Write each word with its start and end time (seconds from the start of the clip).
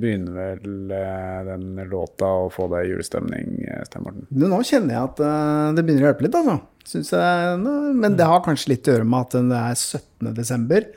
begynner 0.00 0.34
vel 0.36 0.92
eh, 0.94 1.40
den 1.48 1.80
låta 1.90 2.28
å 2.44 2.50
få 2.52 2.68
deg 2.72 2.86
i 2.86 2.92
julestemning, 2.94 3.58
eh, 3.68 3.82
Stein 3.88 4.06
Morten? 4.06 4.28
Nå 4.30 4.60
kjenner 4.66 4.96
jeg 4.96 5.08
at 5.10 5.22
eh, 5.24 5.72
det 5.76 5.84
begynner 5.84 6.06
å 6.06 6.10
hjelpe 6.10 6.26
litt, 6.26 6.38
altså. 6.40 6.56
Jeg, 6.84 7.60
men 7.96 8.16
det 8.18 8.28
har 8.28 8.42
kanskje 8.44 8.74
litt 8.74 8.88
å 8.88 8.96
gjøre 8.96 9.08
med 9.08 9.24
at 9.24 9.36
det 9.50 9.60
er 9.60 9.78
17. 9.78 10.32
desember. 10.36 10.88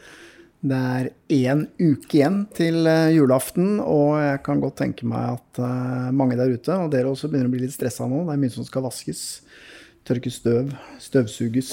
Det 0.68 0.82
er 0.98 1.10
én 1.32 1.64
uke 1.80 2.18
igjen 2.18 2.42
til 2.58 2.90
julaften, 3.14 3.78
og 3.80 4.18
jeg 4.20 4.42
kan 4.44 4.60
godt 4.60 4.80
tenke 4.82 5.08
meg 5.08 5.38
at 5.38 5.62
mange 6.18 6.36
der 6.36 6.52
ute, 6.52 6.76
og 6.76 6.92
dere 6.92 7.14
også, 7.14 7.30
begynner 7.32 7.48
å 7.48 7.56
bli 7.56 7.64
litt 7.64 7.76
stressa 7.78 8.10
nå. 8.10 8.26
Det 8.28 8.36
er 8.36 8.42
mye 8.42 8.56
som 8.58 8.68
skal 8.68 8.84
vaskes, 8.84 9.24
tørkes 10.10 10.42
støv, 10.42 10.76
støvsuges. 11.06 11.72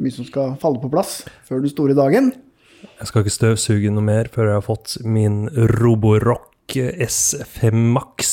Mye 0.00 0.18
som 0.18 0.28
skal 0.28 0.58
falle 0.60 0.82
på 0.82 0.92
plass 0.92 1.22
før 1.48 1.64
den 1.64 1.72
store 1.72 1.96
dagen. 1.96 2.34
Jeg 3.00 3.08
skal 3.10 3.24
ikke 3.24 3.34
støvsuge 3.34 3.90
noe 3.92 4.04
mer 4.04 4.28
før 4.32 4.50
jeg 4.52 4.58
har 4.60 4.66
fått 4.66 4.96
min 5.04 5.42
Roborock 5.80 6.74
S5 6.76 7.74
Max 7.96 8.32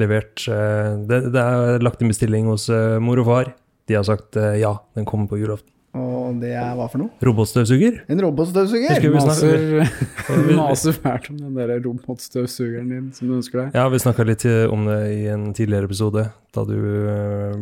levert. 0.00 0.46
eh, 0.48 0.96
Det, 1.08 1.32
det 1.32 1.40
er 1.42 1.82
lagt 1.84 2.02
inn 2.02 2.10
bestilling 2.12 2.46
hos 2.50 2.68
eh, 2.72 2.98
mor 3.02 3.20
og 3.22 3.26
far. 3.30 3.52
De 3.90 3.96
har 3.98 4.04
sagt 4.06 4.36
eh, 4.36 4.58
ja, 4.62 4.74
den 4.96 5.04
kommer 5.08 5.28
på 5.30 5.38
julaften. 5.40 5.68
Og 5.98 6.36
det 6.38 6.52
er 6.54 6.76
hva 6.78 6.84
for 6.86 7.02
noe? 7.02 7.10
Robotstøvsuger? 7.26 7.96
En 8.12 8.20
robotstøvsuger. 8.22 9.00
Vi 9.02 9.08
Maser, 9.10 9.64
Vi- 10.46 10.54
maser 10.54 10.94
fælt 10.94 11.30
om 11.32 11.40
den 11.40 11.56
der 11.58 11.72
robotstøvsugeren 11.82 12.92
din 12.94 13.08
som 13.16 13.26
du 13.26 13.34
ønsker 13.40 13.64
deg. 13.64 13.72
Ja, 13.80 13.88
vi 13.90 13.98
snakka 13.98 14.26
litt 14.28 14.44
om 14.70 14.84
det 14.86 15.00
i 15.16 15.24
en 15.32 15.48
tidligere 15.56 15.88
episode, 15.90 16.28
da 16.54 16.64
du 16.68 16.76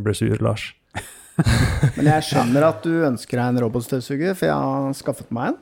ble 0.05 0.13
sur, 0.19 0.37
Lars. 0.45 0.67
Men 1.97 2.11
jeg 2.11 2.27
skjønner 2.29 2.67
at 2.69 2.85
du 2.85 2.93
ønsker 3.09 3.41
deg 3.41 3.55
en 3.55 3.63
robotstøvsuger, 3.65 4.37
for 4.37 4.51
jeg 4.51 4.61
har 4.69 4.93
skaffet 5.01 5.33
meg 5.33 5.55
en. 5.55 5.59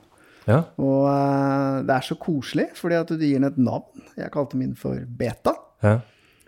Ja, 0.47 0.61
Og 0.79 1.07
eh, 1.11 1.81
det 1.87 1.95
er 1.97 2.05
så 2.07 2.15
koselig, 2.19 2.69
fordi 2.79 2.95
at 2.95 3.07
du 3.11 3.17
gir 3.19 3.35
den 3.39 3.49
et 3.49 3.57
navn. 3.59 4.05
Jeg 4.17 4.31
kalte 4.31 4.55
min 4.59 4.75
for 4.79 4.95
Beta. 5.17 5.53
ja. 5.83 5.97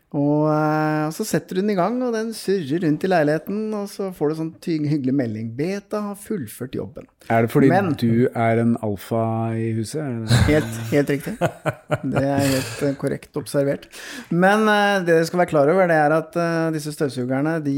Og 0.10 0.48
eh, 0.50 1.12
så 1.14 1.22
setter 1.22 1.54
du 1.54 1.62
den 1.62 1.70
i 1.70 1.76
gang, 1.78 2.00
og 2.02 2.16
den 2.16 2.32
surrer 2.34 2.80
rundt 2.82 3.04
i 3.06 3.10
leiligheten. 3.12 3.60
Og 3.78 3.84
så 3.92 4.08
får 4.18 4.32
du 4.32 4.36
sånn 4.40 4.48
ty- 4.58 4.80
hyggelig 4.90 5.14
melding. 5.14 5.52
Beta 5.54 6.00
har 6.02 6.16
fullført 6.18 6.74
jobben. 6.74 7.06
Er 7.30 7.46
det 7.46 7.52
fordi 7.54 7.70
Men- 7.70 7.92
du 7.94 8.26
er 8.34 8.58
en 8.64 8.72
alfa 8.82 9.54
i 9.54 9.68
huset? 9.78 10.02
Er 10.02 10.16
det 10.18 10.32
det? 10.32 10.40
Helt, 10.50 10.80
helt 10.96 11.10
riktig. 11.14 11.36
Det 12.10 12.24
er 12.26 12.42
helt 12.42 12.82
eh, 12.88 12.96
korrekt 12.98 13.38
observert. 13.38 13.86
Men 14.34 14.66
det 15.06 15.14
du 15.20 15.26
skal 15.30 15.44
være 15.44 15.52
klar 15.54 15.70
over, 15.76 15.86
det 15.94 16.00
er 16.02 16.18
at 16.18 16.42
disse 16.74 16.96
støvsugerne, 16.98 17.60
de, 17.62 17.78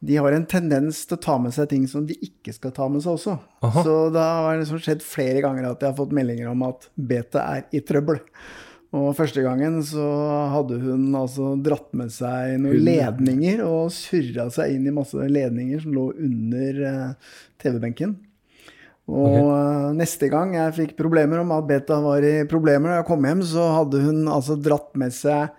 de 0.00 0.16
har 0.16 0.32
en 0.32 0.46
tendens 0.48 1.02
til 1.04 1.18
å 1.18 1.20
ta 1.20 1.36
med 1.42 1.52
seg 1.52 1.68
ting 1.68 1.84
som 1.88 2.06
de 2.08 2.16
ikke 2.24 2.54
skal 2.56 2.72
ta 2.76 2.86
med 2.88 3.04
seg 3.04 3.18
også. 3.18 3.36
Aha. 3.66 3.82
Så 3.84 3.96
det 4.14 4.24
har 4.24 4.56
liksom 4.56 4.80
skjedd 4.80 5.04
flere 5.04 5.42
ganger 5.44 5.68
at 5.68 5.84
jeg 5.84 5.92
har 5.92 5.98
fått 5.98 6.16
meldinger 6.16 6.48
om 6.48 6.64
at 6.70 6.88
beta 6.96 7.44
er 7.58 7.66
i 7.76 7.82
trøbbel. 7.84 8.22
Og 8.96 9.12
første 9.14 9.44
gangen 9.44 9.76
så 9.86 10.06
hadde 10.50 10.80
hun 10.82 11.04
altså 11.14 11.52
dratt 11.62 11.92
med 11.94 12.10
seg 12.10 12.56
noen 12.62 12.80
ledninger 12.88 13.60
og 13.62 13.92
surra 13.94 14.48
seg 14.50 14.74
inn 14.74 14.88
i 14.88 14.94
masse 14.96 15.28
ledninger 15.30 15.84
som 15.84 15.94
lå 15.94 16.08
under 16.16 16.82
eh, 16.88 17.30
TV-benken. 17.62 18.16
Og 19.10 19.36
okay. 19.36 19.94
neste 20.00 20.30
gang 20.32 20.56
jeg 20.56 20.76
fikk 20.76 20.96
problemer 20.98 21.42
om 21.42 21.52
at 21.54 21.66
Beta 21.68 21.98
var 22.02 22.24
i 22.26 22.40
problemer, 22.50 22.92
da 22.92 23.00
jeg 23.00 23.08
kom 23.10 23.26
hjem, 23.26 23.44
så 23.46 23.68
hadde 23.76 24.02
hun 24.04 24.24
altså 24.30 24.56
dratt 24.58 24.90
med 24.98 25.14
seg 25.14 25.50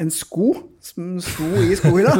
en 0.00 0.10
sko 0.12 0.50
som 0.80 1.18
sto 1.20 1.46
i 1.60 1.74
skohylla. 1.76 2.14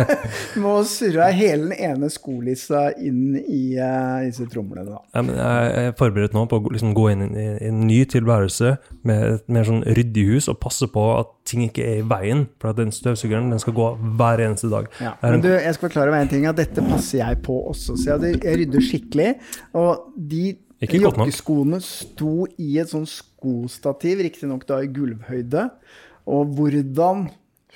Med 0.60 0.68
å 0.68 0.82
surre 0.86 1.30
hele 1.32 1.70
den 1.70 1.74
ene 1.78 2.10
skolissa 2.12 2.90
inn 3.00 3.38
i 3.40 3.78
uh, 3.80 4.20
disse 4.26 4.44
tromlene. 4.52 4.98
Ja, 5.14 5.22
jeg 5.32 5.86
er 5.88 5.96
forberedt 5.98 6.36
nå 6.36 6.44
på 6.50 6.60
å 6.60 6.72
liksom 6.74 6.92
gå 6.96 7.08
inn 7.14 7.24
i 7.30 7.46
en 7.70 7.80
ny 7.88 8.02
tilværelse 8.12 8.74
med 9.08 9.22
et 9.38 9.48
mer 9.52 9.64
sånn 9.68 9.80
ryddig 9.96 10.26
hus 10.28 10.50
og 10.52 10.60
passe 10.62 10.88
på 10.92 11.06
at 11.16 11.32
ting 11.48 11.64
ikke 11.66 11.86
er 11.88 12.02
i 12.02 12.08
veien. 12.12 12.44
For 12.60 12.72
at 12.72 12.80
den 12.82 12.92
støvsugeren 12.94 13.48
den 13.52 13.62
skal 13.62 13.76
gå 13.78 13.88
hver 14.20 14.44
eneste 14.44 14.68
dag. 14.72 14.90
Ja. 15.00 15.14
Men 15.24 15.44
du, 15.44 15.48
jeg 15.54 15.78
skal 15.78 15.88
forklare 15.88 16.12
meg 16.12 16.26
en 16.26 16.34
ting, 16.34 16.46
at 16.50 16.60
dette 16.60 16.84
passer 16.84 17.22
jeg 17.22 17.40
på 17.46 17.56
også. 17.72 17.96
Så 17.96 18.12
jeg, 18.12 18.42
jeg 18.42 18.60
rydder 18.60 18.86
skikkelig. 18.90 19.32
Og 19.80 20.12
de 20.16 20.52
joggeskoene 20.90 21.80
sto 21.84 22.42
i 22.60 22.76
et 22.82 22.92
sånn 22.92 23.08
skostativ, 23.08 24.20
riktignok 24.26 24.66
da 24.68 24.82
i 24.82 24.90
gulvhøyde. 24.92 25.68
Og 26.30 26.42
hvordan 26.56 27.26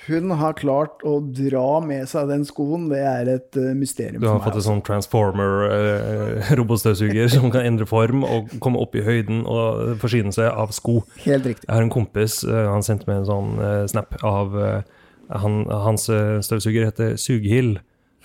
hun 0.07 0.31
har 0.39 0.53
klart 0.55 1.01
å 1.07 1.17
dra 1.35 1.79
med 1.83 2.07
seg 2.07 2.29
den 2.29 2.45
skoen, 2.47 2.89
det 2.91 2.99
er 3.01 3.27
et 3.33 3.57
eh, 3.59 3.73
mysterium 3.75 4.21
Du 4.21 4.27
har 4.29 4.39
fått 4.39 4.53
en 4.53 4.57
altså. 4.61 4.69
sånn 4.69 4.81
transformer-robotstøvsuger 4.87 7.27
som 7.33 7.51
kan 7.51 7.65
endre 7.67 7.85
form 7.89 8.23
og 8.23 8.47
komme 8.63 8.79
opp 8.83 8.95
i 8.95 9.03
høyden 9.03 9.45
og 9.49 9.99
forsyne 10.03 10.31
seg 10.35 10.47
av 10.51 10.71
sko. 10.75 10.95
Helt 11.25 11.45
riktig. 11.49 11.65
Jeg 11.67 11.75
har 11.75 11.83
en 11.83 11.93
kompis, 11.93 12.33
eh, 12.47 12.71
han 12.71 12.83
sendte 12.85 13.05
meg 13.09 13.15
en 13.23 13.31
sånn 13.31 13.49
eh, 13.57 13.85
snap 13.91 14.09
av 14.23 14.47
eh, 14.61 14.81
han, 15.27 15.53
Hans 15.67 16.09
eh, 16.13 16.41
støvsuger 16.45 16.85
heter 16.87 17.09
Sughild. 17.19 17.75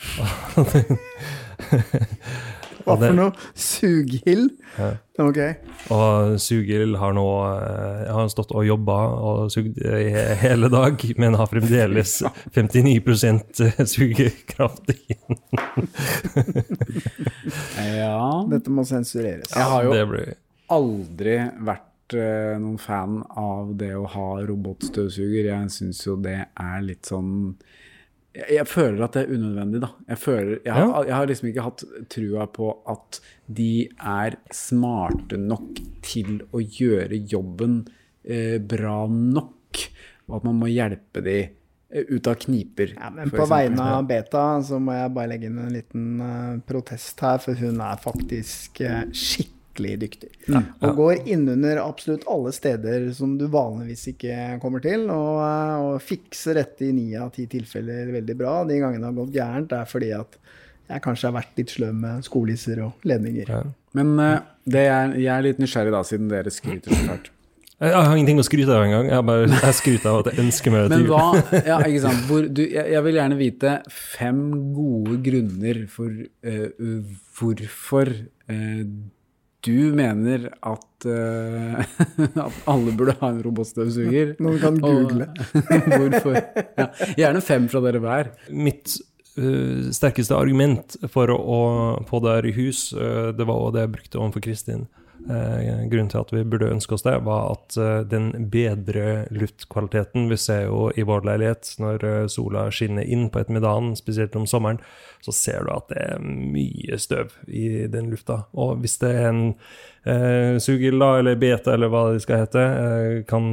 Hva 2.87 2.97
det- 3.00 3.09
for 3.10 3.19
noe? 3.19 3.32
Sughild? 3.54 4.50
Ja. 4.78 4.91
Ok. 5.22 5.38
Og 5.93 6.38
Sughild 6.41 6.97
har 6.98 7.12
nå 7.16 7.25
eh, 7.53 8.09
har 8.12 8.31
stått 8.32 8.53
og 8.56 8.65
jobba 8.66 8.97
og 9.20 9.50
sugd 9.53 9.76
i 9.84 10.09
hele 10.41 10.70
dag, 10.72 11.03
men 11.20 11.37
har 11.38 11.50
fremdeles 11.50 12.15
59 12.56 13.76
sugekraft 13.93 14.93
igjen. 14.94 15.41
Ja. 17.97 18.44
Dette 18.50 18.72
må 18.72 18.84
sensureres. 18.88 19.53
Jeg 19.54 19.69
har 19.75 19.87
jo 19.87 19.94
blir 20.12 20.34
aldri 20.72 21.37
vært 21.66 22.16
eh, 22.16 22.56
noen 22.60 22.78
fan 22.81 23.19
av 23.38 23.75
det 23.81 23.93
å 23.99 24.06
ha 24.09 24.28
robotstøvsuger. 24.49 25.50
Jeg 25.53 25.72
syns 25.75 26.00
jo 26.06 26.16
det 26.25 26.38
er 26.49 26.84
litt 26.87 27.09
sånn 27.09 27.53
jeg, 28.32 28.48
jeg 28.56 28.69
føler 28.69 29.04
at 29.06 29.16
det 29.16 29.25
er 29.25 29.32
unødvendig, 29.37 29.81
da. 29.84 29.91
Jeg, 30.09 30.20
føler, 30.22 30.53
jeg, 30.65 30.75
har, 30.75 31.09
jeg 31.09 31.15
har 31.16 31.31
liksom 31.31 31.48
ikke 31.50 31.66
hatt 31.69 31.84
trua 32.12 32.47
på 32.59 32.69
at 32.93 33.20
de 33.53 33.72
er 33.98 34.38
smarte 34.54 35.41
nok 35.41 35.82
til 36.06 36.38
å 36.53 36.62
gjøre 36.62 37.22
jobben 37.32 37.82
eh, 38.25 38.59
bra 38.59 39.04
nok, 39.10 39.82
og 40.28 40.38
at 40.38 40.47
man 40.48 40.60
må 40.62 40.70
hjelpe 40.72 41.25
de 41.25 41.38
eh, 41.44 42.12
ut 42.12 42.31
av 42.31 42.38
kniper. 42.47 42.94
Ja, 42.97 43.12
men 43.15 43.32
på 43.32 43.48
vegne 43.50 43.88
av 43.98 44.06
Beta 44.09 44.47
så 44.64 44.81
må 44.82 44.97
jeg 44.97 45.16
bare 45.16 45.34
legge 45.34 45.50
inn 45.50 45.60
en 45.62 45.75
liten 45.75 46.06
uh, 46.22 46.60
protest 46.69 47.20
her, 47.25 47.43
for 47.43 47.59
hun 47.59 47.82
er 47.84 48.00
faktisk 48.00 48.84
uh, 48.87 49.04
skikkelig 49.12 49.61
dyktig. 49.74 50.28
Og 50.82 50.96
går 50.96 51.22
innunder 51.26 51.80
absolutt 51.82 52.24
alle 52.30 52.52
steder 52.52 53.12
som 53.16 53.38
du 53.38 53.46
vanligvis 53.48 54.06
ikke 54.12 54.58
kommer 54.60 54.80
til, 54.84 55.08
og, 55.10 55.40
eh, 55.42 55.76
og 55.80 56.00
fikser 56.02 56.54
dette 56.54 56.84
i 56.88 56.92
ni 56.92 57.14
av 57.16 57.32
ti 57.32 57.46
tilfeller 57.46 58.12
veldig 58.12 58.36
bra. 58.36 58.64
De 58.64 58.78
gangene 58.78 59.00
det 59.00 59.10
har 59.10 59.18
gått 59.24 59.34
gærent, 59.34 59.72
er 59.72 59.84
fordi 59.84 60.12
at 60.12 60.36
jeg 60.92 61.00
kanskje 61.02 61.30
har 61.30 61.38
vært 61.40 61.56
litt 61.56 61.70
sløv 61.70 61.94
med 61.94 62.24
skolisser 62.24 62.82
og 62.84 62.92
ledninger. 63.04 63.48
ja. 63.48 63.62
Men 63.94 64.18
eh, 64.18 64.40
det 64.64 64.86
er, 64.88 65.12
jeg 65.20 65.28
er 65.28 65.42
litt 65.42 65.58
nysgjerrig, 65.60 65.92
da, 65.92 66.02
siden 66.02 66.28
dere 66.30 66.50
skryter 66.50 66.94
så 66.94 67.06
fælt. 67.10 67.30
Jeg 67.82 67.92
har 67.98 68.12
ingenting 68.14 68.38
å 68.38 68.44
skryte 68.46 68.70
av 68.70 68.84
engang. 68.84 69.08
Jeg, 69.10 69.24
bare- 69.26 69.48
jeg 69.50 69.74
skryter 69.74 70.06
av 70.12 70.20
at 70.22 70.28
jeg 70.30 70.44
ønsker 70.44 70.70
meg 70.70 70.84
det 70.86 70.98
Men 71.00 71.08
hva 71.10 71.24
ja, 71.72 71.80
ikke 71.82 72.02
sant? 72.04 72.20
Hvor, 72.28 72.46
du, 72.46 72.62
jeg, 72.62 72.84
jeg 72.94 73.02
vil 73.08 73.18
gjerne 73.18 73.38
vite 73.40 73.72
fem 73.90 74.38
gode 74.76 75.16
grunner 75.26 75.80
for 75.90 76.14
uh, 76.46 77.00
hvorfor 77.40 78.12
eh, 78.48 78.84
du 79.62 79.92
mener 79.94 80.48
at, 80.60 81.06
uh, 81.06 81.78
at 82.46 82.58
alle 82.70 82.94
burde 82.98 83.14
ha 83.20 83.30
en 83.30 83.42
robotstøvsuger. 83.44 84.34
Noen 84.42 84.58
kan 84.62 84.80
Og 84.82 85.06
google. 85.06 85.28
hvorfor. 86.00 86.38
Ja, 86.78 86.88
gjerne 87.20 87.44
fem 87.44 87.68
fra 87.70 87.82
dere 87.84 88.02
hver. 88.02 88.32
Mitt 88.50 88.96
uh, 89.38 89.90
sterkeste 89.94 90.38
argument 90.38 90.98
for 91.12 91.31
å, 91.31 91.38
å 91.38 91.60
få 92.08 92.22
det 92.25 92.37
her 92.38 92.50
i 92.50 92.56
hus, 92.58 92.88
uh, 92.96 93.31
det 93.37 93.46
var 93.46 93.60
også 93.60 93.76
det 93.76 93.87
jeg 93.87 93.94
brukte 93.98 94.22
overfor 94.22 94.46
Kristin. 94.48 94.84
Eh, 95.30 95.86
grunnen 95.86 96.08
til 96.10 96.19
at 96.19 96.32
vi 96.34 96.42
burde 96.42 96.70
ønske 96.72 96.96
oss 96.96 97.04
det, 97.06 97.14
var 97.22 97.52
at 97.52 97.76
eh, 97.78 98.00
den 98.10 98.48
bedre 98.50 99.28
luftkvaliteten 99.30 100.26
vi 100.30 100.38
ser 100.40 100.64
jo 100.66 100.88
i 100.98 101.04
vår 101.06 101.22
leilighet 101.28 101.76
når 101.82 102.06
eh, 102.08 102.24
sola 102.32 102.64
skinner 102.74 103.06
inn 103.06 103.28
på 103.30 103.38
ettermiddagen, 103.38 103.92
spesielt 103.98 104.34
om 104.38 104.48
sommeren, 104.50 104.80
så 105.22 105.34
ser 105.36 105.62
du 105.62 105.70
at 105.76 105.86
det 105.92 106.00
er 106.02 106.24
mye 106.26 106.98
støv 106.98 107.36
i 107.46 107.86
den 107.92 108.10
lufta. 108.10 108.40
Og 108.58 108.80
hvis 108.82 108.98
det 109.02 109.12
er 109.20 109.28
en 109.28 109.44
eh, 110.02 110.58
sugil 110.62 110.98
da, 110.98 111.12
eller 111.20 111.38
beta, 111.38 111.76
eller 111.76 111.92
hva 111.92 112.02
det 112.10 112.25
skal 112.25 112.42
hete, 112.42 112.64
eh, 112.82 113.14
kan 113.30 113.46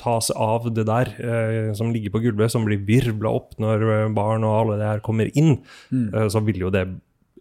tas 0.00 0.32
av 0.32 0.70
det 0.72 0.86
der 0.88 1.12
eh, 1.20 1.74
som 1.76 1.92
ligger 1.92 2.16
på 2.16 2.24
gulvet, 2.24 2.54
som 2.54 2.64
blir 2.64 2.80
virvla 2.88 3.34
opp 3.36 3.58
når 3.60 3.84
barn 4.16 4.48
og 4.48 4.56
alle 4.62 4.80
det 4.80 4.88
her 4.94 5.04
kommer 5.04 5.28
inn, 5.36 5.58
eh, 5.92 6.26
så 6.32 6.40
vil 6.46 6.64
jo 6.64 6.72
det 6.72 6.86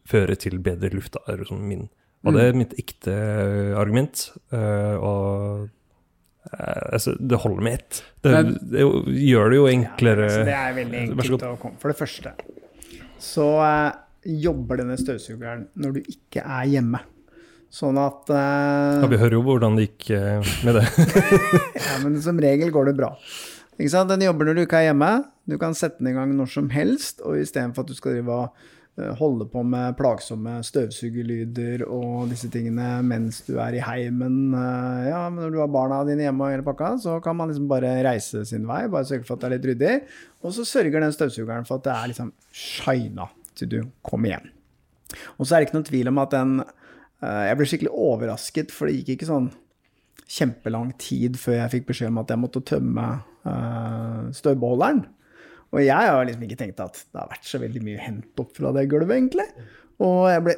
føre 0.09 0.35
til 0.41 0.59
bedre 0.63 0.91
luft. 0.91 1.15
Da, 1.15 1.23
er 1.31 1.47
som 1.47 1.63
min. 1.63 1.87
Og 2.27 2.35
det 2.35 2.47
er 2.49 2.57
mitt 2.57 2.73
ekte 2.79 3.13
eh, 3.15 3.75
argument. 3.79 4.25
eh, 4.51 4.95
og 4.99 5.69
eh, 6.51 6.81
altså, 6.93 7.15
det 7.19 7.39
holder 7.45 7.63
med 7.63 7.77
ett. 7.79 8.01
Det, 8.25 8.33
det 8.73 8.87
gjør 9.23 9.53
det 9.53 9.59
jo 9.61 9.69
enklere. 9.71 10.27
Altså, 10.27 10.47
det 10.49 10.57
er 10.57 10.75
veldig 10.81 11.03
enkelt 11.05 11.47
å 11.47 11.53
komme. 11.61 11.79
For 11.81 11.93
det 11.93 11.99
første 11.99 12.35
så 13.19 13.45
jobber 14.23 14.79
denne 14.79 14.95
støvsugeren 14.99 15.65
når 15.79 15.97
du 15.97 16.11
ikke 16.11 16.43
er 16.43 16.67
hjemme. 16.71 17.01
Sånn 17.69 17.99
at 18.01 18.31
uh, 18.33 19.03
Ja, 19.03 19.09
Vi 19.11 19.19
hører 19.21 19.35
jo 19.35 19.43
hvordan 19.45 19.75
det 19.77 19.89
gikk 19.89 20.07
uh, 20.17 20.53
med 20.65 20.79
det. 20.79 20.85
Ja, 21.83 21.99
men 22.01 22.15
som 22.23 22.39
regel 22.41 22.71
går 22.73 22.89
det 22.89 22.95
bra. 22.97 23.11
Ikke 23.77 23.91
sant? 23.93 24.09
Den 24.09 24.25
jobber 24.25 24.49
når 24.49 24.57
du 24.57 24.63
ikke 24.63 24.79
er 24.81 24.89
hjemme. 24.89 25.11
Du 25.49 25.59
kan 25.61 25.77
sette 25.77 26.01
den 26.01 26.11
i 26.11 26.15
gang 26.15 26.33
når 26.35 26.49
som 26.55 26.71
helst, 26.73 27.21
og 27.21 27.37
istedenfor 27.39 27.85
at 27.85 27.91
du 27.91 27.97
skal 27.97 28.17
drive 28.17 28.39
og 28.39 28.65
holde 29.19 29.45
på 29.49 29.61
med 29.65 29.95
plagsomme 29.99 30.57
støvsugerlyder 30.65 31.85
og 31.87 32.29
disse 32.31 32.49
tingene 32.51 32.99
mens 33.05 33.41
du 33.47 33.55
er 33.61 33.77
i 33.77 33.83
heimen 33.83 34.55
eh, 34.57 35.09
Ja, 35.09 35.21
men 35.29 35.43
når 35.43 35.53
du 35.53 35.59
har 35.61 35.71
barna 35.73 36.01
dine 36.07 36.25
hjemme 36.25 36.45
og 36.45 36.53
hele 36.53 36.65
pakka, 36.65 36.93
så 37.01 37.17
kan 37.23 37.37
man 37.39 37.51
liksom 37.51 37.69
bare 37.71 37.93
reise 38.05 38.43
sin 38.47 38.67
vei, 38.69 38.83
bare 38.91 39.07
sørge 39.07 39.27
for 39.27 39.37
at 39.37 39.43
det 39.43 39.49
er 39.49 39.55
litt 39.55 39.69
ryddig, 39.71 39.93
og 40.43 40.55
så 40.55 40.67
sørger 40.67 41.05
den 41.05 41.15
støvsugeren 41.15 41.67
for 41.67 41.79
at 41.79 41.87
det 41.87 41.95
er 41.95 42.11
liksom 42.13 42.33
shina 42.55 43.29
til 43.59 43.71
du 43.71 43.79
kommer 44.05 44.35
hjem. 44.35 44.51
Og 45.37 45.45
så 45.45 45.55
er 45.55 45.59
det 45.59 45.69
ikke 45.69 45.79
noen 45.79 45.89
tvil 45.89 46.11
om 46.11 46.21
at 46.21 46.35
den 46.35 46.57
eh, 46.61 47.43
Jeg 47.49 47.59
ble 47.59 47.69
skikkelig 47.71 47.93
overrasket, 48.09 48.73
for 48.75 48.89
det 48.89 48.99
gikk 48.99 49.15
ikke 49.17 49.31
sånn 49.31 49.51
kjempelang 50.29 50.91
tid 51.01 51.39
før 51.41 51.63
jeg 51.63 51.73
fikk 51.77 51.87
beskjed 51.89 52.11
om 52.11 52.19
at 52.21 52.29
jeg 52.29 52.41
måtte 52.41 52.61
tømme 52.69 53.05
støvbeholderen. 54.35 54.99
Og 55.69 55.81
jeg 55.83 56.11
har 56.11 56.25
liksom 56.25 56.45
ikke 56.47 56.59
tenkt 56.59 56.81
at 56.83 56.97
det 56.97 57.19
har 57.21 57.29
vært 57.29 57.47
så 57.47 57.61
veldig 57.61 57.81
mye 57.85 58.01
hent 58.01 58.41
opp 58.41 58.55
fra 58.57 58.73
det 58.75 58.87
gulvet, 58.89 59.15
egentlig. 59.17 59.47
Og 60.01 60.21
jeg 60.31 60.45
ble 60.45 60.55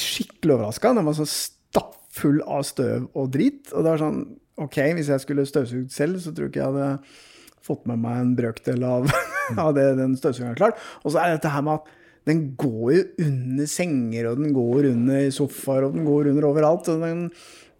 skikkelig 0.00 0.56
overraska. 0.56 0.92
Den 0.96 1.08
var 1.08 1.18
sånn 1.18 1.32
stappfull 1.32 2.40
av 2.46 2.64
støv 2.68 3.08
og 3.10 3.32
drit. 3.34 3.66
Og 3.72 3.82
det 3.82 3.96
var 3.96 4.06
sånn 4.06 4.22
Ok, 4.60 4.76
hvis 4.92 5.08
jeg 5.08 5.22
skulle 5.22 5.46
støvsugd 5.48 5.92
selv, 5.94 6.18
så 6.20 6.34
tror 6.36 6.50
jeg 6.50 6.52
ikke 6.52 6.60
jeg 6.60 6.72
hadde 6.74 7.60
fått 7.64 7.86
med 7.88 8.02
meg 8.02 8.18
en 8.20 8.34
brøkdel 8.36 8.82
av, 8.84 9.06
av 9.62 9.70
det 9.72 9.86
den 9.96 10.12
støvsugeren 10.18 10.50
har 10.50 10.58
klart. 10.58 10.82
Og 11.00 11.14
så 11.14 11.22
er 11.22 11.30
det 11.30 11.38
dette 11.38 11.52
her 11.54 11.64
med 11.64 11.78
at 11.78 11.94
den 12.28 12.42
går 12.60 12.90
jo 12.92 13.06
under 13.24 13.70
senger, 13.72 14.28
og 14.28 14.42
den 14.42 14.52
går 14.52 14.90
under 14.90 15.30
sofaer, 15.32 15.86
og 15.86 15.96
den 15.96 16.04
går 16.04 16.28
under 16.34 16.48
overalt. 16.50 16.90
og 16.92 17.06
den 17.06 17.24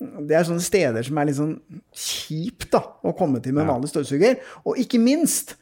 det 0.01 0.33
er 0.33 0.47
sånne 0.49 0.65
steder 0.65 1.05
som 1.05 1.19
er 1.21 1.29
litt 1.29 1.37
sånn 1.37 1.57
kjipt 1.93 2.71
da, 2.73 2.81
å 3.05 3.13
komme 3.17 3.43
til 3.45 3.53
med 3.53 3.67
en 3.67 3.75
vanlig 3.75 3.91
støvsuger. 3.93 4.39
Og 4.65 4.81
ikke 4.81 5.01
minst, 5.03 5.59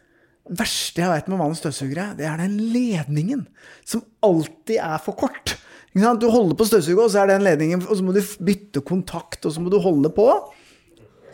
verste 0.49 1.03
jeg 1.03 1.11
vet 1.12 1.31
med 1.31 1.41
vanlige 1.41 1.62
støvsugere, 1.62 2.12
det 2.19 2.27
er 2.29 2.41
den 2.41 2.56
ledningen 2.73 3.47
som 3.87 4.05
alltid 4.25 4.79
er 4.81 5.00
for 5.05 5.19
kort. 5.19 5.56
Du 5.95 6.29
holder 6.31 6.55
på 6.55 6.67
støvsuget, 6.69 7.00
og 7.00 7.11
så 7.11 7.23
er 7.23 7.33
den 7.33 7.45
ledningen, 7.47 7.83
og 7.83 7.97
så 7.97 8.05
må 8.06 8.12
du 8.15 8.21
bytte 8.45 8.85
kontakt, 8.87 9.45
og 9.45 9.55
så 9.55 9.62
må 9.62 9.73
du 9.73 9.81
holde 9.83 10.12
på. 10.15 10.29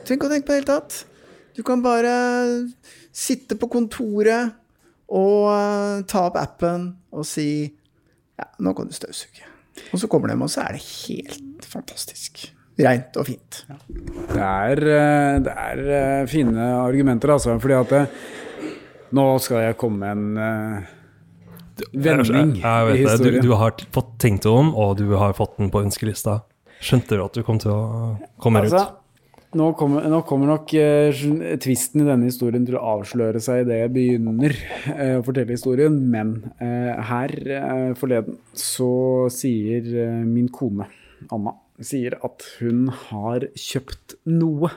Ikke 0.04 0.28
å 0.28 0.32
tenke 0.32 0.46
på 0.46 0.54
det 0.54 0.60
hele 0.62 0.70
tatt. 0.70 1.00
Du 1.54 1.62
kan 1.66 1.82
bare 1.84 2.14
sitte 3.14 3.58
på 3.60 3.68
kontoret 3.70 4.54
og 5.14 5.50
uh, 5.52 6.02
ta 6.08 6.24
opp 6.30 6.38
appen 6.40 6.88
og 7.14 7.26
si 7.28 7.48
ja, 7.68 8.46
nå 8.58 8.72
kan 8.74 8.88
du 8.88 8.96
støvsuge. 8.96 9.46
Og 9.92 10.00
så 10.00 10.08
kommer 10.10 10.30
de, 10.30 10.38
og 10.38 10.50
så 10.50 10.64
er 10.64 10.76
det 10.76 10.86
helt 10.86 11.66
fantastisk 11.68 12.46
reint 12.82 13.14
og 13.20 13.28
fint. 13.28 13.60
Det, 13.68 14.40
er, 14.40 14.80
eh, 14.82 15.36
det 15.44 15.52
er, 15.52 15.82
eh, 15.98 16.26
fine 16.30 16.64
argumenter, 16.80 17.30
altså. 17.36 17.54
Fordi 17.62 17.76
at 17.78 17.92
det, 17.92 18.02
nå 19.14 19.26
skal 19.42 19.68
jeg 19.68 19.78
komme 19.80 20.00
med 20.00 20.16
en 20.16 20.38
uh, 20.40 20.92
vending 21.92 22.56
jeg, 22.56 22.64
jeg, 22.64 22.96
i 22.96 23.04
historien. 23.04 23.40
Du, 23.42 23.48
du, 23.50 23.54
har 23.60 23.86
fått 23.94 24.12
tenkt 24.22 24.46
deg 24.46 24.58
om, 24.64 24.74
og 24.74 24.98
du 25.00 25.08
har 25.20 25.34
fått 25.36 25.56
den 25.60 25.72
på 25.74 25.84
ønskelista. 25.84 26.42
Skjønte 26.84 27.16
du 27.16 27.24
at 27.24 27.36
du 27.36 27.44
kom 27.46 27.60
til 27.62 27.72
å 27.72 27.80
komme 28.42 28.64
altså, 28.64 28.84
ut? 28.84 29.00
Nå 29.54 29.68
kommer, 29.78 30.06
nå 30.10 30.18
kommer 30.26 30.50
nok 30.50 30.72
uh, 30.74 31.24
tvisten 31.62 32.02
i 32.02 32.08
denne 32.08 32.30
historien 32.30 32.64
til 32.66 32.78
å 32.78 32.86
avsløre 32.96 33.42
seg 33.42 33.64
idet 33.64 33.82
jeg 33.84 33.92
begynner 33.94 34.56
uh, 34.90 35.18
å 35.20 35.26
fortelle 35.26 35.54
historien, 35.54 36.00
men 36.10 36.36
uh, 36.58 36.94
her 37.10 37.34
forleden 37.98 38.40
så 38.58 39.28
sier 39.32 39.86
min 40.26 40.50
kone, 40.54 40.88
Anna, 41.34 41.54
sier 41.82 42.18
at 42.26 42.42
hun 42.58 42.88
har 43.08 43.46
kjøpt 43.58 44.18
noe. 44.30 44.72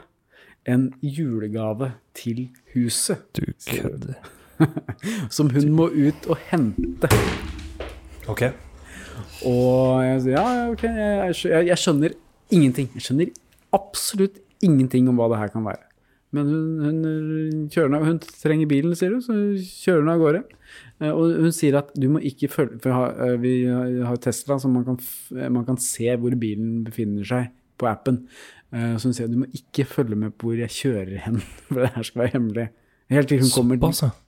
En 0.68 0.90
julegave 1.02 1.94
til 2.18 2.50
huset. 2.74 3.24
Du 3.38 3.46
kødder. 3.69 4.18
Som 5.36 5.50
hun 5.54 5.72
må 5.72 5.88
ut 5.88 6.28
og 6.28 6.38
hente. 6.50 7.10
Ok. 8.28 8.50
Og 9.48 10.04
jeg 10.04 10.22
sier 10.25 10.36
ja, 10.36 10.69
ok, 10.72 10.84
jeg, 10.84 11.36
jeg, 11.46 11.68
jeg, 11.69 11.80
skjønner 11.80 12.16
ingenting. 12.52 12.90
Jeg 12.96 13.06
skjønner 13.06 13.31
absolutt 13.75 14.42
ingenting 14.66 15.08
om 15.08 15.19
hva 15.19 15.30
det 15.31 15.40
her 15.42 15.54
kan 15.54 15.68
være. 15.68 15.84
Men 16.36 16.50
hun, 16.52 16.66
hun, 16.84 17.60
kjører, 17.72 18.04
hun 18.04 18.20
trenger 18.20 18.68
bilen, 18.68 18.96
sier 19.00 19.13
hun, 19.16 19.24
så 19.24 19.38
kjører 19.86 20.04
hun 20.04 20.12
av 20.12 20.24
gårde. 20.24 20.42
Eh, 21.00 21.13
og 21.13 21.38
hun 21.46 21.56
sier 21.56 21.78
at 21.80 21.94
du 21.96 22.10
må 22.12 22.20
ikke 22.28 22.50
følge 22.52 22.81
For 22.84 23.13
eh, 23.24 23.38
vi 23.40 23.54
har 23.70 24.20
Tesla, 24.20 24.58
så 24.60 24.72
man 24.72 24.84
kan, 24.88 25.00
man 25.54 25.63
kan 25.70 25.80
se 25.80 26.12
hvor 26.20 26.36
bilen 26.40 26.81
befinner 26.88 27.28
seg 27.28 27.54
på 27.78 27.88
appen. 27.88 28.24
Eh, 28.74 28.98
så 29.00 29.08
hun 29.10 29.16
sier 29.16 29.30
du 29.31 29.38
må 29.44 29.48
ikke 29.56 29.86
følge 29.88 30.18
med 30.19 30.36
på 30.36 30.50
hvor 30.52 30.60
jeg 30.60 30.74
kjører 30.75 31.24
hen, 31.28 31.40
for 31.69 31.84
det 31.86 31.94
her 31.96 32.08
skal 32.10 32.24
være 32.25 32.36
hemmelig. 32.36 32.68
Helt 33.08 33.30
til 33.31 33.40
hun 33.40 33.52
kommer 33.54 33.78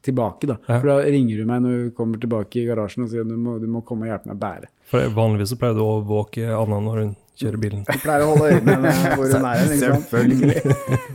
tilbake, 0.08 0.48
da. 0.48 0.56
Ja. 0.70 0.78
For 0.80 0.88
da 0.88 1.00
ringer 1.04 1.42
hun 1.42 1.50
meg 1.50 1.64
når 1.66 1.74
hun 1.82 1.90
kommer 1.98 2.22
tilbake 2.22 2.62
i 2.62 2.68
garasjen 2.70 3.04
og 3.04 3.10
sier 3.12 3.26
du 3.28 3.34
må, 3.36 3.58
du 3.60 3.68
må 3.68 3.82
komme 3.84 4.08
og 4.08 4.14
hjelpe 4.14 4.30
meg 4.30 4.38
å 4.38 4.44
bære. 4.46 4.70
For 4.88 5.12
Vanligvis 5.18 5.52
så 5.52 5.58
pleier 5.60 5.76
du 5.76 5.82
å 5.84 5.90
overvåke 5.98 6.46
Anna 6.56 6.80
når 6.86 7.02
hun 7.02 7.12
kjører 7.40 7.60
bilen. 7.60 7.84
Du 7.90 8.00
pleier 8.06 8.24
å 8.24 8.30
holde 8.32 8.54
øye 8.54 8.64
med 8.64 8.88
hvor 9.20 9.34
hun 9.36 9.50
er 9.50 9.60
hen. 9.60 9.76
Selvfølgelig. 9.84 10.64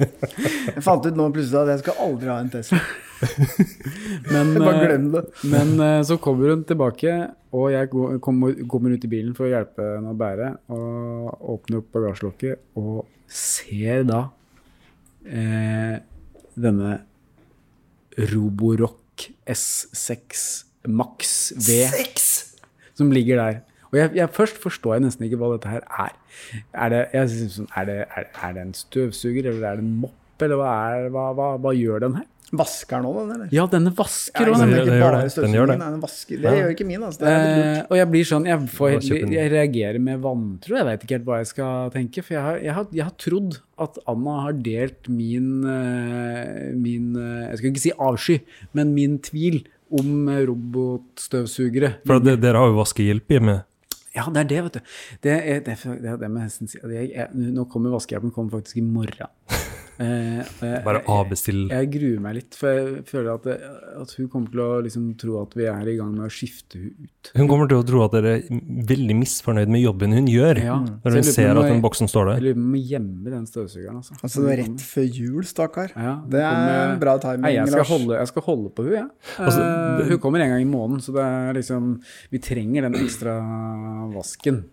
Jeg 0.74 0.84
fant 0.84 1.08
ut 1.08 1.16
nå 1.16 1.30
plutselig 1.32 1.60
at 1.62 1.72
jeg 1.72 1.82
skal 1.84 1.98
aldri 2.04 2.30
ha 2.32 2.36
en 2.42 2.52
Tesla. 2.52 2.78
men, 4.28 4.52
Bare 4.58 4.74
eh, 4.74 4.84
glem 4.84 5.08
det. 5.14 5.22
men 5.52 5.74
eh, 5.86 5.98
så 6.08 6.16
kommer 6.20 6.52
hun 6.52 6.64
tilbake, 6.68 7.12
og 7.54 7.68
jeg 7.72 7.90
kommer, 8.24 8.56
kommer 8.68 8.94
ut 8.96 9.04
i 9.06 9.10
bilen 9.12 9.34
for 9.36 9.46
å 9.46 9.52
hjelpe 9.52 9.84
henne 9.94 10.12
å 10.12 10.18
bære. 10.18 10.48
Og 10.74 11.52
åpner 11.54 11.80
opp 11.80 11.92
bagasjelokket 11.94 12.80
og 12.80 13.04
ser 13.28 14.04
da 14.08 14.20
eh, 15.26 15.98
denne 16.54 16.98
Roborock 18.32 19.30
S6 19.50 20.64
Max 20.86 21.52
V 21.56 21.84
6? 21.92 22.54
som 22.94 23.10
ligger 23.10 23.40
der. 23.40 23.62
Og 23.92 23.98
jeg, 23.98 24.10
jeg, 24.18 24.30
først 24.34 24.58
forstår 24.62 24.96
jeg 24.96 25.04
nesten 25.06 25.26
ikke 25.26 25.38
hva 25.38 25.52
dette 25.54 25.70
her 25.70 25.84
er. 25.86 26.14
Er 26.74 26.92
det, 26.92 27.00
jeg, 27.14 27.64
er 27.76 27.88
det, 27.88 27.98
er, 28.10 28.28
er 28.42 28.54
det 28.56 28.62
en 28.62 28.74
støvsuger, 28.74 29.50
eller 29.50 29.68
er 29.68 29.78
det 29.78 29.84
en 29.86 29.96
mopp, 30.02 30.42
eller 30.42 30.58
hva, 30.58 30.72
hva, 31.14 31.26
hva, 31.38 31.48
hva 31.62 31.74
gjør 31.78 32.02
den 32.06 32.18
her? 32.18 32.26
Vasker 32.58 33.00
den 33.00 33.08
òg, 33.08 33.16
den? 33.18 33.32
eller? 33.34 33.50
Ja, 33.54 33.64
denne 33.70 33.92
vasker 33.96 34.48
òg. 34.48 34.54
Ja, 34.54 34.58
det, 34.60 34.78
den, 34.78 34.88
det, 34.90 34.98
gjør 35.00 35.16
det. 35.16 35.22
Den 35.36 35.56
gjør 35.56 35.70
det. 35.70 35.76
Den 35.82 36.00
vasker. 36.02 36.40
det 36.44 36.54
gjør 36.58 36.72
ikke 36.74 36.86
min. 36.88 37.04
Altså. 37.08 37.26
Eh, 37.30 37.80
og 37.84 37.98
jeg 37.98 38.10
blir 38.12 38.28
sånn, 38.30 38.48
jeg, 38.50 38.70
får, 38.76 38.94
jeg, 39.08 39.50
reagerer 39.54 40.00
med 40.02 40.22
vantro. 40.24 40.78
Jeg 40.78 40.88
vet 40.90 41.06
ikke 41.06 41.18
helt 41.18 41.28
hva 41.28 41.40
jeg 41.42 41.50
skal 41.52 41.92
tenke. 41.94 42.24
For 42.24 42.36
jeg 42.36 42.46
har, 42.46 42.62
jeg 42.62 42.78
har, 42.78 42.88
jeg 43.00 43.08
har 43.08 43.18
trodd 43.26 43.60
at 43.84 44.00
Anna 44.10 44.38
har 44.46 44.56
delt 44.64 45.10
min, 45.10 45.50
eh, 45.74 46.72
min 46.78 47.12
eh, 47.18 47.44
Jeg 47.50 47.60
skal 47.60 47.72
ikke 47.72 47.84
si 47.88 47.94
avsky, 48.08 48.40
men 48.78 48.96
min 48.96 49.20
tvil 49.24 49.62
om 49.94 50.30
robotstøvsugere. 50.50 51.98
For 52.08 52.22
dere 52.24 52.58
har 52.58 52.72
jo 52.72 52.80
vaskehjelp 52.80 53.36
hjemme? 53.36 53.60
Ja, 54.14 54.28
det 54.30 54.44
er 54.44 54.50
det, 54.50 54.62
vet 54.68 54.76
du. 54.78 54.96
Det 55.26 55.32
er 55.34 55.62
det, 55.66 55.74
det, 55.82 56.10
er 56.12 56.18
det 56.20 56.30
med 56.30 56.46
hesten 56.46 56.70
Nå 57.34 57.66
kommer 57.70 57.96
vaskehjelpen 57.96 58.30
kommer 58.34 58.60
faktisk 58.60 58.78
i 58.78 58.86
morgen. 58.86 59.32
Eh, 60.02 60.80
Bare 60.84 61.02
avbestill. 61.10 61.68
Jeg, 61.68 61.84
jeg 61.84 61.90
gruer 61.92 62.22
meg 62.24 62.36
litt, 62.38 62.56
for 62.58 62.74
jeg 62.74 63.04
føler 63.06 63.30
at, 63.34 63.46
det, 63.46 63.70
at 64.00 64.14
hun 64.18 64.28
kommer 64.32 64.50
til 64.50 64.62
å 64.64 64.68
liksom 64.84 65.06
tro 65.20 65.36
at 65.42 65.54
vi 65.58 65.68
er 65.70 65.90
i 65.92 65.96
gang 66.00 66.10
med 66.16 66.26
å 66.26 66.32
skifte 66.32 66.80
henne 66.80 67.06
ut. 67.06 67.30
Hun 67.38 67.50
kommer 67.50 67.70
til 67.70 67.78
å 67.78 67.86
tro 67.86 68.02
at 68.06 68.16
dere 68.16 68.34
er 68.40 68.64
veldig 68.90 69.16
misfornøyd 69.20 69.72
med 69.72 69.84
jobben 69.84 70.16
hun 70.18 70.30
gjør, 70.30 70.60
ja. 70.64 70.80
når 71.04 71.18
hun 71.20 71.28
ser 71.28 71.52
at 71.52 71.70
den 71.70 71.82
boksen 71.84 72.10
står 72.10 72.32
der. 72.32 72.42
Jeg 72.42 72.46
lurer 72.48 72.58
på 72.58 72.64
om 72.66 72.74
hun 72.74 72.90
gjemmer 72.94 73.38
den 73.38 73.48
støvsugeren. 73.50 74.02
Altså, 74.02 74.18
altså 74.20 74.44
det 74.44 74.52
er 74.54 74.62
rett 74.64 74.86
før 74.90 75.08
jul, 75.20 75.40
stakkar. 75.48 75.94
Ja, 75.94 76.18
det 76.34 76.44
er 76.50 76.94
bra 77.02 77.16
timing. 77.22 77.46
Nei, 77.46 77.56
jeg, 77.60 77.72
skal 77.74 77.90
holde, 77.94 78.18
jeg 78.18 78.32
skal 78.32 78.48
holde 78.50 78.74
på 78.74 78.88
hun, 78.88 78.94
jeg. 78.98 79.08
Ja. 79.34 79.48
Altså, 79.48 79.64
uh, 79.64 80.06
hun 80.10 80.22
kommer 80.22 80.44
en 80.44 80.54
gang 80.56 80.64
i 80.64 80.70
måneden, 80.70 81.02
så 81.04 81.14
det 81.14 81.24
er 81.24 81.58
liksom 81.60 81.92
Vi 82.32 82.40
trenger 82.42 82.88
den 82.88 82.96
ekstra 82.98 83.38
vasken 84.14 84.64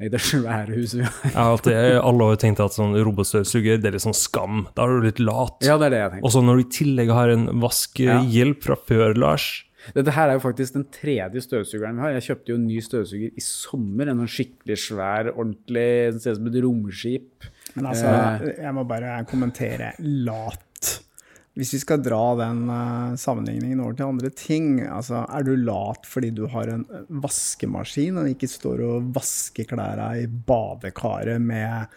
i 0.00 0.10
det 0.12 0.20
svære 0.30 0.76
huset 0.76 1.00
vi 1.00 1.06
har. 1.06 1.32
ja, 1.34 1.46
alltid, 1.46 1.78
alle 2.00 2.28
har 2.28 2.36
jo 2.36 2.42
tenkt 2.44 2.62
at 2.64 2.76
sånn 2.76 2.96
robotstøvsuger 2.98 3.80
det 3.80 3.90
er 3.90 3.96
litt 3.96 4.06
sånn 4.06 4.16
skam. 4.16 4.62
Da 4.76 4.86
er 4.86 4.94
du 4.94 5.08
litt 5.08 5.22
lat. 5.22 5.58
Ja, 5.66 5.78
det 5.80 5.90
er 5.90 5.96
det 5.96 6.04
jeg 6.04 6.14
tenker. 6.14 6.28
Og 6.28 6.34
så 6.34 6.44
når 6.44 6.60
du 6.60 6.64
i 6.64 6.70
tillegg 6.78 7.12
har 7.16 7.34
en 7.34 7.50
vaskehjelp 7.64 8.64
fra 8.68 8.78
før, 8.88 9.18
Lars 9.20 9.50
Dette 9.96 10.12
her 10.12 10.28
er 10.28 10.36
jo 10.36 10.42
faktisk 10.44 10.74
den 10.76 10.84
tredje 10.92 11.40
støvsugeren 11.46 11.96
vi 11.96 12.04
har. 12.04 12.16
Jeg 12.18 12.26
kjøpte 12.28 12.52
jo 12.52 12.58
en 12.58 12.66
ny 12.68 12.80
støvsuger 12.84 13.30
i 13.32 13.44
sommer. 13.44 14.10
En 14.10 14.20
sånn 14.20 14.34
skikkelig 14.34 14.76
svær, 14.82 15.30
ordentlig 15.32 15.86
Den 16.12 16.20
ser 16.20 16.36
ut 16.36 16.40
som 16.42 16.50
et 16.50 16.58
romskip. 16.66 17.48
Men 17.76 17.88
altså, 17.92 18.10
eh. 18.10 18.58
jeg 18.66 18.74
må 18.76 18.84
bare 18.88 19.14
kommentere 19.30 19.94
lat 20.26 20.66
hvis 21.58 21.72
vi 21.74 21.80
skal 21.82 22.02
dra 22.02 22.22
den 22.38 22.62
uh, 22.70 23.16
sammenligningen 23.18 23.82
over 23.82 23.96
til 23.98 24.06
andre 24.06 24.30
ting, 24.36 24.78
altså 24.86 25.24
er 25.26 25.44
du 25.46 25.52
lat 25.58 26.06
fordi 26.06 26.30
du 26.36 26.44
har 26.52 26.70
en 26.70 26.84
vaskemaskin 27.22 28.20
og 28.22 28.30
ikke 28.30 28.48
står 28.50 28.84
og 28.86 29.10
vasker 29.16 29.66
klærne 29.68 30.12
i 30.22 30.28
badekaret 30.30 31.42
med 31.42 31.90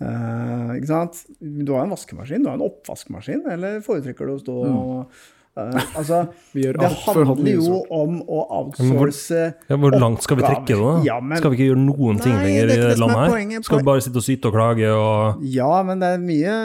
uh, 0.00 0.72
Ikke 0.78 0.90
sant? 0.90 1.20
Du 1.38 1.74
har 1.76 1.84
en 1.84 1.94
vaskemaskin, 1.94 2.42
du 2.42 2.50
har 2.50 2.58
en 2.58 2.66
oppvaskmaskin, 2.66 3.44
eller 3.54 3.84
foretrekker 3.84 4.28
du 4.28 4.36
å 4.38 4.42
stå 4.42 4.58
og, 4.72 5.22
Eh, 5.56 5.84
altså, 5.94 6.16
Vi 6.54 6.64
gjør 6.64 6.78
det 6.82 6.88
handler 7.04 7.50
jo 7.54 7.76
om 7.86 7.90
å 7.94 8.08
men 8.10 8.22
hvor- 8.26 8.48
outsource 8.58 9.36
Ja, 9.70 9.76
hvor 9.78 9.94
langt 9.94 10.24
skal 10.26 10.40
vi 10.40 10.42
trekke 10.42 10.66
det, 10.72 10.78
da? 10.80 10.94
Ja, 11.06 11.18
men- 11.22 11.38
Skal 11.38 11.52
vi 11.52 11.58
ikke 11.60 11.68
gjøre 11.70 11.84
noen 11.84 12.18
ting 12.22 12.34
Nei, 12.34 12.42
lenger 12.48 12.66
det 12.66 12.74
er 12.74 12.80
i 12.80 12.82
det 12.82 12.88
det 12.94 12.98
landet 13.04 13.20
her? 13.22 13.30
poenget. 13.36 13.64
Skal 13.68 13.78
vi 13.78 13.84
bare 13.90 14.02
sitte 14.02 14.18
og 14.18 14.26
syte 14.26 14.50
og 14.50 14.56
klage 14.56 14.88
og 14.90 15.44
Ja, 15.54 15.82
men 15.86 16.02
det 16.02 16.08
er 16.16 16.18
mye, 16.24 16.56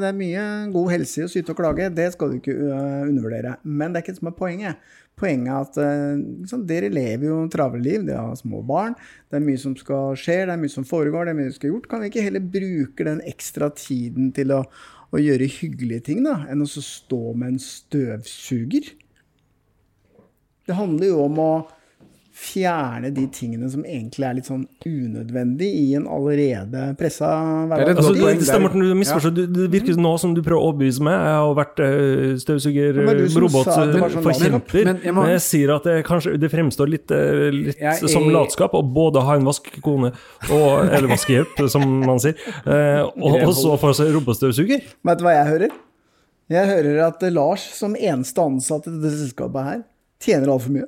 det 0.00 0.08
er 0.08 0.16
mye 0.16 0.46
god 0.72 0.90
helse 0.94 1.20
i 1.20 1.26
å 1.26 1.32
syte 1.34 1.52
og 1.52 1.60
klage. 1.60 1.90
Det 1.94 2.08
skal 2.14 2.30
du 2.32 2.38
ikke 2.40 2.56
uh, 2.56 3.04
undervurdere. 3.04 3.56
Men 3.64 3.92
det 3.92 4.00
er 4.00 4.06
ikke 4.06 4.16
det 4.16 4.22
som 4.22 4.32
er 4.32 4.38
poenget. 4.40 4.76
Poenget 5.18 5.48
er 5.50 5.60
at 5.66 5.78
uh, 5.82 6.16
liksom, 6.40 6.64
dere 6.66 6.88
lever 6.94 7.24
jo 7.28 7.38
travle 7.52 7.82
liv, 7.82 8.04
dere 8.06 8.28
har 8.30 8.36
små 8.38 8.64
barn. 8.64 8.94
Det 9.28 9.40
er 9.40 9.44
mye 9.44 9.58
som 9.60 9.74
skal 9.76 10.14
skje, 10.16 10.46
det 10.46 10.54
er 10.54 10.62
mye 10.62 10.72
som 10.72 10.86
foregår, 10.88 11.26
det 11.26 11.34
er 11.34 11.38
mye 11.42 11.50
som 11.52 11.58
skal 11.60 11.72
gjort. 11.74 11.88
Kan 11.90 12.00
vi 12.00 12.08
ikke 12.12 12.22
heller 12.30 12.40
bruke 12.54 13.04
den 13.04 13.20
ekstra 13.28 13.68
tiden 13.76 14.32
til 14.32 14.54
å, 14.56 14.62
å 15.12 15.20
gjøre 15.22 15.48
hyggelige 15.48 16.08
ting, 16.10 16.22
da, 16.26 16.42
enn 16.50 16.64
å 16.64 16.68
stå 16.68 17.20
med 17.32 17.54
en 17.54 17.62
støvsuger? 17.62 18.92
Det 20.68 20.76
handler 20.76 21.12
jo 21.12 21.22
om 21.24 21.38
å 21.40 21.52
fjerne 22.38 23.08
de 23.14 23.24
tingene 23.34 23.66
som 23.72 23.82
egentlig 23.82 24.24
er 24.28 24.36
litt 24.38 24.46
sånn 24.46 24.62
unødvendig 24.86 25.66
i 25.74 25.86
en 25.98 26.04
allerede 26.06 26.84
pressa 27.00 27.26
er 27.34 27.66
hverdag. 27.72 27.96
Altså, 27.98 28.12
det, 28.14 28.20
poeng 28.22 28.38
det 28.38 28.46
stemmer, 28.46 28.74
du 28.78 28.94
misforstår. 29.00 29.34
Du- 29.34 29.46
Det 29.58 29.66
virker 29.72 29.98
nå 29.98 30.12
som 30.22 30.34
du 30.36 30.40
prøver 30.46 30.60
å 30.62 30.68
overbevise 30.70 31.02
meg. 31.02 31.16
Jeg 31.18 31.34
har 31.42 31.54
vært 31.58 31.82
eh, 31.82 32.36
støvsuger, 32.44 32.92
Det 33.00 33.06
var 33.08 33.18
du 33.18 33.28
som 33.28 33.42
robot, 33.42 33.64
sa 33.66 33.82
at 33.82 33.92
det 33.92 34.00
var 34.04 34.14
sånn 34.14 34.62
Men 34.86 35.00
Men, 35.18 35.30
jeg 35.34 35.42
sier 35.48 35.74
at 35.74 35.88
det, 35.88 35.96
kanskje, 36.06 36.36
det 36.38 36.50
fremstår 36.52 36.88
litt, 36.94 37.10
eh, 37.10 37.50
litt 37.50 37.78
Jeg 37.82 38.08
som 38.14 38.28
latskap 38.30 38.72
å 38.78 38.82
både 38.86 39.22
ha 39.26 39.34
en 39.34 39.44
vaskekone, 39.48 40.12
og, 40.50 40.70
eller 40.94 41.08
vaskehjelp, 41.10 41.58
som 41.74 41.82
man 42.06 42.18
sier, 42.22 42.38
eh, 42.64 43.02
og, 43.02 43.42
og 43.48 43.54
så 43.58 43.74
få 43.82 43.92
seg 43.98 44.14
robotstøvsuger. 44.14 44.86
Vet 45.04 45.18
du 45.18 45.24
hva 45.26 45.34
jeg 45.34 45.50
hører? 45.52 45.74
Jeg 46.48 46.64
hører 46.70 47.02
at 47.08 47.22
eh, 47.26 47.34
Lars, 47.34 47.66
som 47.76 47.96
eneste 47.98 48.40
ansatte 48.40 48.88
i 48.88 49.00
dette 49.02 49.18
selskapet 49.26 49.66
her, 49.72 49.82
tjener 50.22 50.54
altfor 50.54 50.70
mye. 50.78 50.86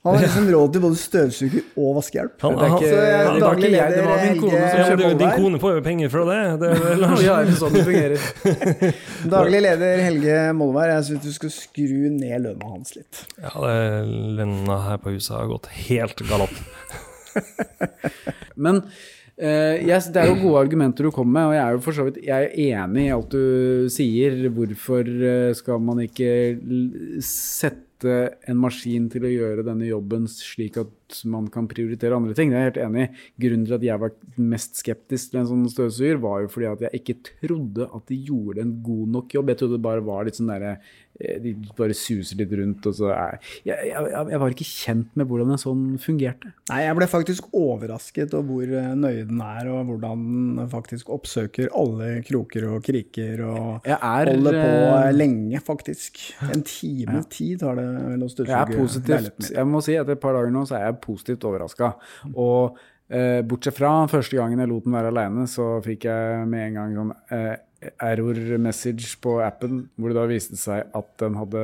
Han 0.00 0.14
har 0.16 0.22
liksom 0.24 0.46
råd 0.48 0.70
til 0.72 0.80
både 0.80 0.96
støvsuger 0.96 1.64
og 1.76 1.90
vaskehjelp. 1.98 2.36
Han- 2.40 2.54
Det 2.56 2.62
er 2.64 2.70
ikke, 2.72 2.88
Så 2.88 3.00
jeg- 3.04 3.18
det 3.20 3.26
var 3.26 3.40
daglig 3.50 3.68
ikke 3.68 3.80
jeg, 3.80 3.90
det 3.92 4.04
var 4.06 4.22
min 4.24 4.40
kone 4.40 4.60
som 4.70 4.78
kjøpte 4.80 5.10
du, 5.10 5.18
din 5.20 5.34
kone 5.36 5.58
får 5.60 5.74
jo 5.74 5.82
penger 5.84 6.08
fra 6.14 6.22
det. 6.30 6.38
det, 6.60 6.70
er 6.70 7.22
Ja, 7.26 7.34
det 7.44 7.52
er 7.52 7.58
sånn 7.60 7.74
det 7.76 7.84
fungerer. 7.84 8.94
Daglig 9.36 9.60
leder 9.66 10.00
Helge 10.06 10.38
Molvær, 10.56 10.88
jeg 10.94 11.04
syns 11.10 11.22
du 11.28 11.32
skal 11.36 11.50
skru 11.52 12.00
ned 12.16 12.40
lønna 12.46 12.70
hans 12.72 12.96
litt. 12.96 13.24
Ja, 13.44 13.52
lønna 14.40 14.80
her 14.88 14.96
på 15.04 15.12
huset 15.12 15.36
har 15.36 15.46
gått 15.52 15.68
helt 15.90 16.16
galopp. 16.30 16.56
Men 18.56 18.82
Uh, 19.40 19.78
yes, 19.88 20.10
det 20.12 20.20
er 20.20 20.26
jo 20.28 20.34
gode 20.50 20.66
argumenter 20.66 21.06
du 21.06 21.10
kommer 21.16 21.32
med, 21.32 21.44
og 21.48 21.54
jeg 21.54 21.62
er 21.64 21.72
jo 21.72 21.78
for 21.80 21.96
så 21.96 22.04
vidt 22.04 22.18
jeg 22.26 22.44
er 22.44 22.58
enig 22.84 23.06
i 23.06 23.12
alt 23.14 23.30
du 23.32 23.86
sier. 23.88 24.34
Hvorfor 24.52 25.00
eh, 25.08 25.54
skal 25.56 25.78
man 25.80 26.02
ikke 26.04 26.28
l- 26.60 27.22
sette 28.00 28.38
en 28.48 28.56
maskin 28.56 29.08
til 29.10 29.24
å 29.24 29.30
gjøre 29.30 29.64
denne 29.66 29.88
jobben 29.88 30.26
slik 30.28 30.78
at 30.80 30.88
man 31.30 31.48
kan 31.52 31.68
prioritere 31.70 32.16
andre 32.16 32.36
ting? 32.36 32.50
Det 32.50 32.58
er 32.58 32.64
jeg 32.64 32.70
helt 32.70 32.82
enig 32.86 33.04
i. 33.04 33.10
Grunnen 33.44 33.66
til 33.68 33.76
at 33.76 33.86
jeg 33.86 34.02
var 34.02 34.16
mest 34.40 34.80
skeptisk 34.80 35.32
til 35.32 35.42
en 35.42 35.50
sånn 35.50 35.68
støvsuger, 35.72 36.18
var 36.22 36.42
jo 36.44 36.50
fordi 36.52 36.70
at 36.70 36.86
jeg 36.86 37.02
ikke 37.02 37.18
trodde 37.28 37.86
at 37.86 38.10
de 38.10 38.18
gjorde 38.30 38.64
en 38.64 38.74
god 38.84 39.14
nok 39.18 39.38
jobb. 39.38 39.52
Jeg 39.52 39.62
trodde 39.62 39.78
det 39.78 39.86
bare 39.86 40.04
var 40.06 40.26
litt 40.26 40.38
sånn 40.38 40.50
derre 40.50 40.72
eh, 41.20 41.38
De 41.44 41.54
bare 41.78 41.96
suser 41.96 42.40
litt 42.40 42.54
rundt, 42.58 42.88
og 42.90 42.96
så 42.96 43.12
er 43.14 43.38
jeg, 43.68 43.90
jeg, 43.90 44.10
jeg, 44.16 44.40
var 44.42 44.56
ikke 44.56 44.68
kjent 44.68 45.16
med 45.20 45.30
hvordan 45.30 45.54
en 45.54 45.62
sånn 45.62 45.84
fungerte. 46.02 46.52
Nei, 46.72 46.82
jeg 46.86 46.98
ble 46.98 47.10
faktisk 47.10 47.50
overrasket 47.56 48.36
over 48.38 48.48
hvor 48.50 48.74
eh, 48.80 48.90
nøye 48.98 49.26
den 49.28 49.44
er, 49.44 49.70
og 49.70 49.92
hvordan 49.92 50.26
den 50.58 50.72
faktisk 50.72 51.12
oppsøker 51.14 51.70
alle 51.76 52.10
kroker 52.26 52.66
og 52.70 52.82
kriker, 52.86 53.44
og 53.46 53.86
er 53.86 54.32
holder 54.32 54.58
på 54.58 54.70
eh, 54.96 55.12
lenge, 55.14 55.62
faktisk. 55.64 56.22
En 56.50 56.64
time 56.66 57.22
tid 57.30 57.62
har 57.66 57.78
det 57.78 57.86
vel 57.86 58.26
å 58.26 58.30
støvsuge 58.30 58.80
positivt 58.80 59.20
leiligheten 59.20 59.46
min. 59.46 59.56
Jeg 59.58 59.70
må 59.70 59.82
si 59.84 59.96
etter 59.98 60.16
et 60.16 60.22
par 60.22 60.36
dager 60.36 60.52
nå 60.54 60.64
så 60.68 60.78
er 60.78 60.86
jeg 60.88 60.99
positivt 61.02 61.46
overraska. 61.48 61.94
Og 62.34 62.78
eh, 63.08 63.40
bortsett 63.46 63.78
fra 63.78 63.94
første 64.10 64.38
gangen 64.38 64.62
jeg 64.62 64.70
lot 64.70 64.86
den 64.86 64.96
være 64.96 65.10
aleine, 65.14 65.48
så 65.50 65.72
fikk 65.84 66.06
jeg 66.10 66.46
med 66.50 66.68
en 66.68 66.78
gang 66.80 66.96
sånn 66.98 67.12
eh, 67.36 67.56
error 68.04 68.36
message 68.60 69.14
på 69.24 69.38
appen, 69.40 69.86
hvor 69.96 70.12
det 70.12 70.18
da 70.18 70.26
viste 70.28 70.58
seg 70.60 70.90
at 70.96 71.10
den 71.22 71.36
hadde 71.40 71.62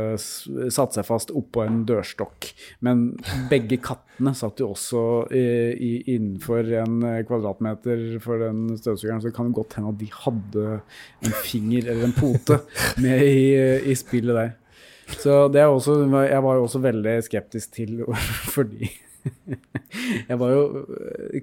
satt 0.73 0.97
seg 0.97 1.05
fast 1.05 1.33
oppå 1.37 1.67
en 1.67 1.83
dørstokk. 1.89 2.49
Men 2.87 3.11
begge 3.51 3.79
kattene 3.85 4.33
satt 4.37 4.63
jo 4.63 4.71
også 4.73 5.03
i, 5.37 5.47
i, 5.77 5.93
innenfor 6.17 6.73
en 6.81 7.01
eh, 7.05 7.23
kvadratmeter 7.29 8.07
for 8.25 8.47
den 8.47 8.79
støvsugeren, 8.81 9.21
så 9.21 9.31
det 9.31 9.37
kan 9.37 9.53
godt 9.57 9.77
hende 9.77 9.93
at 9.93 10.01
de 10.01 10.13
hadde 10.25 10.79
en 11.27 11.37
finger 11.45 11.91
eller 11.91 12.09
en 12.09 12.17
pote 12.17 12.63
med 13.05 13.27
i, 13.27 13.51
i 13.93 13.99
spillet 13.99 14.41
der. 14.41 14.55
Så 15.23 15.47
det 15.55 15.63
er 15.63 15.71
også, 15.71 16.01
jeg 16.27 16.43
var 16.43 16.59
jo 16.59 16.67
også 16.67 16.83
veldig 16.83 17.17
skeptisk 17.27 17.77
til 17.79 18.01
fordi 18.57 18.91
jeg 20.29 20.39
var 20.39 20.53
jo 20.53 20.85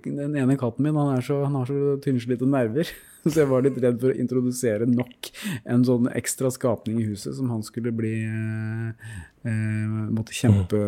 Den 0.06 0.38
ene 0.40 0.56
katten 0.60 0.86
min 0.86 0.96
han, 0.96 1.18
er 1.18 1.26
så, 1.26 1.42
han 1.44 1.58
har 1.60 1.68
så 1.68 1.98
tynnslitte 2.04 2.48
nerver. 2.48 2.88
Så 3.24 3.38
jeg 3.40 3.48
var 3.48 3.62
litt 3.64 3.78
redd 3.80 4.02
for 4.02 4.12
å 4.12 4.18
introdusere 4.20 4.84
nok 4.84 5.30
en 5.72 5.84
sånn 5.88 6.10
ekstra 6.12 6.50
skapning 6.52 6.98
i 7.00 7.06
huset 7.08 7.38
som 7.38 7.48
han 7.54 7.62
skulle 7.64 7.94
bli 7.96 8.18
eh, 8.28 9.14
eh, 9.48 9.94
Måtte 10.12 10.36
kjempe 10.36 10.82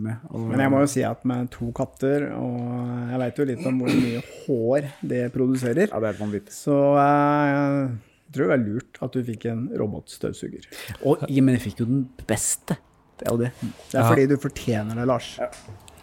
med. 0.00 0.22
Og, 0.30 0.46
Men 0.54 0.62
jeg 0.64 0.72
må 0.72 0.80
jo 0.80 0.88
si 0.88 1.04
at 1.04 1.20
med 1.28 1.50
to 1.52 1.68
katter, 1.76 2.30
og 2.32 3.12
jeg 3.12 3.20
veit 3.20 3.42
jo 3.42 3.48
litt 3.50 3.68
om 3.68 3.82
hvor 3.84 3.92
mye 3.92 4.24
hår 4.46 4.88
det 5.12 5.20
produserer, 5.36 5.92
Ja, 5.92 6.00
det 6.00 6.14
er 6.14 6.22
vanvittig. 6.22 6.56
så 6.56 6.78
eh, 6.96 7.92
jeg 8.32 8.38
tror 8.38 8.48
det 8.48 8.56
er 8.56 8.64
lurt 8.64 8.98
at 9.04 9.12
du 9.12 9.22
fikk 9.28 9.44
en 9.52 9.66
robotstøvsuger. 9.78 10.64
Og, 11.04 11.22
ja, 11.28 11.42
men 11.44 11.58
jeg 11.58 11.66
fikk 11.68 11.82
jo 11.84 11.86
den 11.90 12.06
beste. 12.26 12.78
Det 13.20 13.28
er 13.28 13.34
jo 13.36 13.40
det. 13.44 13.50
Det 13.60 13.94
er 13.94 14.00
Ja. 14.00 14.08
fordi 14.08 14.26
du 14.32 14.36
fortjener 14.40 14.94
det, 14.96 15.06
Lars. 15.06 15.34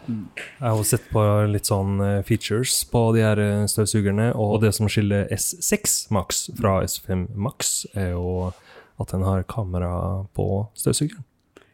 Jeg 0.09 0.65
har 0.65 0.83
sett 0.87 1.03
på 1.11 1.21
litt 1.51 1.67
sånn 1.69 1.99
eh, 2.01 2.21
features 2.25 2.79
på 2.89 3.01
de 3.13 3.21
her 3.21 3.37
eh, 3.43 3.65
støvsugerne, 3.69 4.31
og 4.35 4.61
det 4.63 4.71
som 4.73 4.87
skiller 4.89 5.27
S6 5.35 6.07
Max 6.15 6.47
fra 6.57 6.79
S5 6.85 7.27
Max, 7.35 7.85
er 7.93 8.11
jo 8.15 8.51
at 8.99 9.11
den 9.13 9.21
har 9.23 9.43
kamera 9.43 10.25
på 10.33 10.47
støvsugeren. 10.79 11.25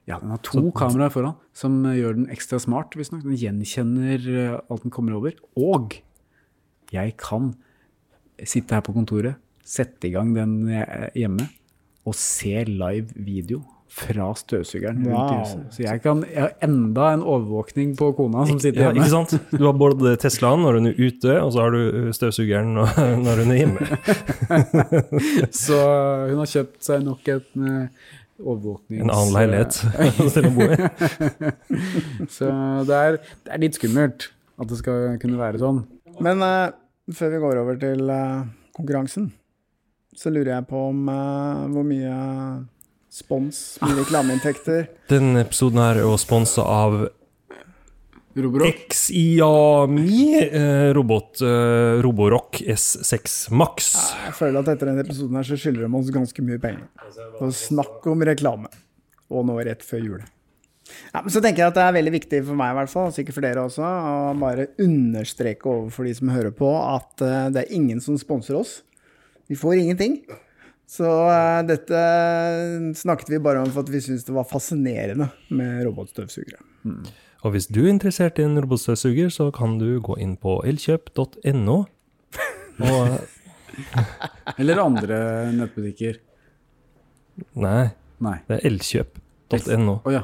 Ja, 0.06 0.20
den 0.22 0.30
har 0.36 0.42
to 0.46 0.62
kameraer 0.76 1.10
foran 1.10 1.38
som 1.58 1.80
gjør 1.90 2.14
den 2.20 2.28
ekstra 2.30 2.60
smart, 2.62 2.94
visstnok. 3.00 3.24
Den 3.26 3.38
gjenkjenner 3.40 4.28
eh, 4.30 4.60
alt 4.70 4.84
den 4.84 4.92
kommer 4.94 5.16
over. 5.18 5.34
Og 5.58 5.96
jeg 6.94 7.16
kan 7.18 7.54
sitte 8.44 8.76
her 8.76 8.84
på 8.86 8.94
kontoret, 8.94 9.40
sette 9.66 10.08
i 10.10 10.14
gang 10.14 10.36
den 10.38 10.60
eh, 10.70 11.08
hjemme 11.18 11.48
og 12.06 12.14
se 12.18 12.60
live 12.70 13.08
video 13.18 13.64
fra 13.96 14.28
støvsugeren 14.36 14.98
rundt 15.06 15.16
Wow. 15.16 15.38
huset. 15.40 15.60
Så 15.72 15.84
jeg, 15.86 16.02
kan, 16.04 16.20
jeg 16.28 16.42
har 16.44 16.52
enda 16.66 17.06
en 17.16 17.22
overvåkning 17.24 17.94
på 17.98 18.10
kona 18.18 18.44
som 18.50 18.58
sitter 18.60 18.82
Ja, 18.84 18.90
hjemme. 18.92 19.06
ikke 19.06 19.14
sant? 19.14 19.36
Du 19.56 19.64
har 19.64 19.78
både 19.80 20.18
Teslaen 20.20 20.66
når 20.66 20.80
hun 20.82 20.90
er 20.90 21.00
ute, 21.00 21.38
og 21.40 21.54
så 21.56 21.64
har 21.64 21.72
du 21.72 21.80
eh, 21.88 22.10
støvsugeren 22.18 22.74
når 22.76 23.40
hun 23.46 23.54
er 23.56 23.62
hjemme. 23.62 23.88
Så 25.66 25.80
hun 26.30 26.42
har 26.44 26.52
kjøpt 26.52 26.84
seg 26.90 27.06
nok 27.08 27.32
et 27.38 27.56
eh, 27.56 28.12
overvåknings... 28.44 29.00
En 29.06 29.14
annen 29.16 29.34
leilighet. 29.38 29.74
Så 32.36 32.52
det 32.90 33.00
er, 33.00 33.18
det 33.46 33.56
er 33.56 33.64
litt 33.64 33.80
skummelt 33.80 34.28
at 34.60 34.70
det 34.72 34.78
skal 34.82 35.16
kunne 35.24 35.40
være 35.40 35.60
sånn. 35.62 35.82
Men 36.24 36.44
uh, 36.44 36.68
før 37.16 37.32
vi 37.34 37.42
går 37.44 37.62
over 37.64 37.80
til 37.80 38.06
uh, 38.12 38.44
konkurransen, 38.76 39.32
så 40.16 40.32
lurer 40.32 40.56
jeg 40.56 40.68
på 40.70 40.88
om 40.90 41.06
uh, 41.12 41.66
hvor 41.74 41.86
mye 41.88 42.16
spons, 43.12 43.62
mye 43.84 44.00
reklameinntekter 44.02 44.90
Denne 45.12 45.46
episoden 45.46 45.84
her 45.84 46.02
er 46.02 46.08
jo 46.08 46.18
sponsa 46.20 46.66
av 46.68 47.06
Roborock. 48.36 48.92
Xiaomi 48.92 50.42
eh, 50.44 50.94
robot 50.94 51.40
eh, 51.40 52.02
Roborock 52.04 52.60
S6 52.60 53.36
Max. 53.56 53.94
Jeg 54.26 54.34
føler 54.36 54.60
at 54.60 54.74
etter 54.74 54.90
denne 54.92 55.06
episoden 55.06 55.40
her 55.40 55.48
så 55.48 55.56
skylder 55.56 55.86
de 55.86 56.00
oss 56.02 56.12
ganske 56.12 56.44
mye 56.44 56.60
penger. 56.60 56.90
Og 57.40 57.54
snakk 57.56 58.04
om 58.12 58.26
reklame. 58.28 58.68
Og 59.32 59.48
nå 59.48 59.56
rett 59.64 59.86
før 59.88 60.04
jul. 60.04 60.26
Ja, 61.14 61.22
men 61.22 61.32
så 61.32 61.40
tenker 61.40 61.64
jeg 61.64 61.72
at 61.72 61.78
det 61.80 61.86
er 61.86 61.96
veldig 61.96 62.14
viktig 62.14 62.42
for 62.46 62.60
meg, 62.60 62.74
i 62.74 62.78
hvert 62.82 62.92
fall, 62.92 63.14
sikkert 63.16 63.38
for 63.38 63.48
dere 63.48 63.64
også, 63.66 63.86
å 63.88 64.36
bare 64.38 64.68
understreke 64.84 65.72
overfor 65.72 66.06
de 66.06 66.14
som 66.20 66.34
hører 66.36 66.54
på, 66.56 66.70
at 66.76 67.24
eh, 67.24 67.48
det 67.56 67.64
er 67.64 67.74
ingen 67.80 68.04
som 68.04 68.20
sponser 68.20 68.60
oss. 68.60 68.82
Vi 69.48 69.56
får 69.60 69.76
ingenting. 69.84 70.20
Så 70.90 71.06
uh, 71.10 71.62
dette 71.66 72.00
snakket 72.98 73.30
vi 73.34 73.40
bare 73.42 73.64
om 73.66 73.72
for 73.74 73.82
at 73.86 73.90
vi 73.94 74.02
syntes 74.06 74.26
det 74.28 74.34
var 74.36 74.46
fascinerende 74.50 75.28
med 75.50 75.84
robotstøvsugere. 75.88 76.60
Og 77.46 77.54
hvis 77.54 77.68
du 77.70 77.84
er 77.86 77.92
interessert 77.94 78.40
i 78.42 78.46
en 78.46 78.58
robotstøvsuger, 78.62 79.30
så 79.34 79.48
kan 79.54 79.78
du 79.82 80.00
gå 80.06 80.18
inn 80.22 80.36
på 80.42 80.60
elkjøp.no. 80.66 81.78
Og 82.86 83.18
Eller 84.62 84.80
andre 84.82 85.18
nettbutikker. 85.58 86.22
Nei, 87.60 87.90
Nei. 88.24 88.38
det 88.48 88.60
er 88.62 88.68
elkjøp.no. 88.70 89.98
Å 90.08 90.14
ja. 90.14 90.24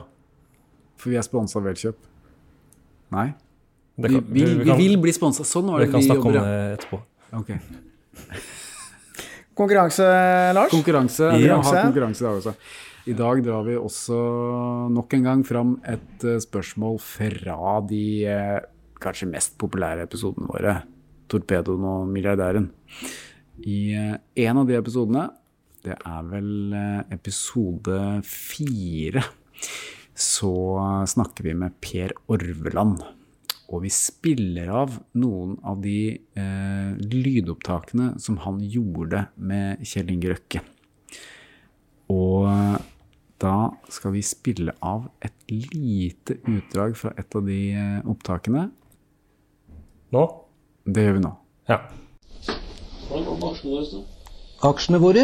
For 1.02 1.10
vi 1.12 1.18
er 1.20 1.26
sponsa 1.26 1.58
av 1.60 1.68
Elkjøp. 1.72 1.98
Nei. 3.12 3.28
Kan, 3.98 4.06
Vi, 4.06 4.14
kan- 4.14 4.28
vi, 4.32 4.44
vi 4.62 4.66
kan- 4.70 4.78
vil 4.80 4.96
bli 5.02 5.14
sponsa. 5.18 5.44
Sånn 5.46 5.68
var 5.74 5.82
Vi 5.82 5.88
det 5.90 5.92
kan 5.96 6.04
vi 6.04 6.08
snakke 6.08 6.30
om 6.30 6.38
jobber, 6.38 6.54
det 6.54 6.78
etterpå. 6.78 7.02
Ok. 7.42 7.50
Konkurranse, 9.58 10.06
Lars? 10.56 10.72
Konkurranse. 10.72 11.28
Vi 11.38 11.50
har 11.50 11.62
ha 11.62 11.84
Konkurranse. 11.84 12.24
i 12.24 12.28
dag 12.28 12.40
også. 12.40 12.54
I 13.10 13.16
dag 13.18 13.42
drar 13.42 13.64
vi 13.66 13.76
også 13.80 14.18
nok 14.94 15.14
en 15.18 15.26
gang 15.26 15.44
fram 15.46 15.74
et 15.90 16.26
eh, 16.28 16.38
spørsmål 16.42 17.00
fra 17.02 17.80
de 17.90 18.04
eh, 18.30 18.60
kanskje 19.02 19.30
mest 19.32 19.58
populære 19.62 20.06
episodene 20.06 20.50
våre. 20.52 20.76
Torpedoen 21.32 21.88
og 21.88 22.12
milliardæren. 22.12 22.70
I 23.66 23.80
eh, 23.98 24.18
en 24.46 24.62
av 24.62 24.70
de 24.70 24.78
episodene, 24.78 25.28
det 25.82 25.98
er 25.98 26.28
vel 26.30 26.76
episode 27.10 27.98
fire, 28.28 29.24
så 30.14 30.54
snakker 31.10 31.50
vi 31.50 31.58
med 31.58 31.74
Per 31.82 32.14
Orveland. 32.30 33.02
Og 33.72 33.86
vi 33.86 33.92
spiller 33.94 34.68
av 34.76 34.98
noen 35.16 35.56
av 35.64 35.80
de 35.84 36.12
eh, 36.12 36.90
lydopptakene 37.00 38.18
som 38.20 38.42
han 38.44 38.60
gjorde 38.60 39.26
med 39.40 39.86
Kjell 39.88 40.12
Inge 40.12 40.34
Røkke. 40.34 40.64
Og 42.12 42.50
da 43.42 43.72
skal 43.90 44.14
vi 44.14 44.22
spille 44.26 44.74
av 44.86 45.08
et 45.26 45.34
lite 45.50 46.38
utdrag 46.46 46.94
fra 46.98 47.14
et 47.18 47.38
av 47.38 47.48
de 47.48 47.60
eh, 47.74 48.10
opptakene. 48.12 48.68
Nå? 50.14 50.26
Det 50.86 51.06
gjør 51.06 51.18
vi 51.18 51.24
nå. 51.24 51.32
Ja. 51.72 51.80
Hvordan 53.08 53.26
går 53.26 53.40
med 53.40 53.48
aksjene 53.50 53.86
da? 53.88 54.04
Aksjene 54.70 55.02
våre? 55.02 55.24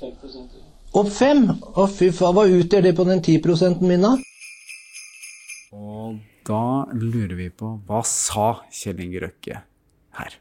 5 0.00 0.48
Opp 0.98 1.10
fem? 1.12 1.44
Å 1.52 1.86
fy 1.90 2.08
faen, 2.14 2.34
hva 2.34 2.46
utgjør 2.48 2.86
det 2.86 2.94
på 2.96 3.06
den 3.06 3.22
10 3.22 3.84
min 3.84 4.06
da? 4.06 4.14
Og 5.76 6.18
da 6.48 6.88
lurer 6.96 7.36
vi 7.38 7.48
på 7.52 7.74
hva 7.88 8.02
sa 8.06 8.62
Kjell 8.72 9.02
Inge 9.04 9.22
Røkke 9.26 9.62
her? 10.18 10.38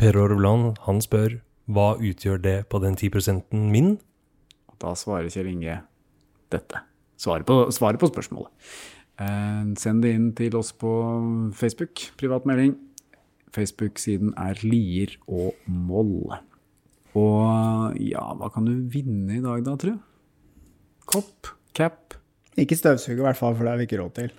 Per 0.00 0.16
Orvland, 0.16 0.78
han 0.86 1.02
spør 1.04 1.40
hva 1.70 1.92
utgjør 1.98 2.40
det 2.42 2.56
på 2.72 2.80
den 2.82 2.96
10% 2.96 3.52
min? 3.74 3.96
Og 4.70 4.78
da 4.82 4.94
svarer 4.98 5.30
Kjell 5.30 5.50
Inge 5.52 5.80
dette. 6.50 6.82
Svaret 7.20 7.46
på, 7.46 7.66
svaret 7.74 8.00
på 8.00 8.08
spørsmålet. 8.10 8.50
Eh, 9.20 9.64
send 9.78 10.02
det 10.06 10.14
inn 10.16 10.30
til 10.36 10.56
oss 10.56 10.72
på 10.72 10.90
Facebook, 11.56 12.06
privat 12.20 12.46
melding. 12.48 12.78
Facebook-siden 13.52 14.32
er 14.38 14.62
Lier 14.64 15.16
og 15.28 15.58
Moll. 15.66 16.30
Og 17.18 17.98
ja, 17.98 18.22
hva 18.38 18.50
kan 18.54 18.68
du 18.68 18.86
vinne 18.92 19.36
i 19.36 19.42
dag 19.44 19.66
da, 19.66 19.74
tru? 19.78 19.96
Kopp? 21.10 21.50
Cap? 21.74 22.14
Ikke 22.58 22.78
støvsuger, 22.78 23.18
i 23.18 23.26
hvert 23.28 23.38
fall, 23.38 23.56
for 23.56 23.66
det 23.66 23.74
har 23.74 23.80
vi 23.80 23.88
ikke 23.88 24.00
råd 24.00 24.14
til. 24.16 24.32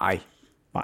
Nei. 0.00 0.18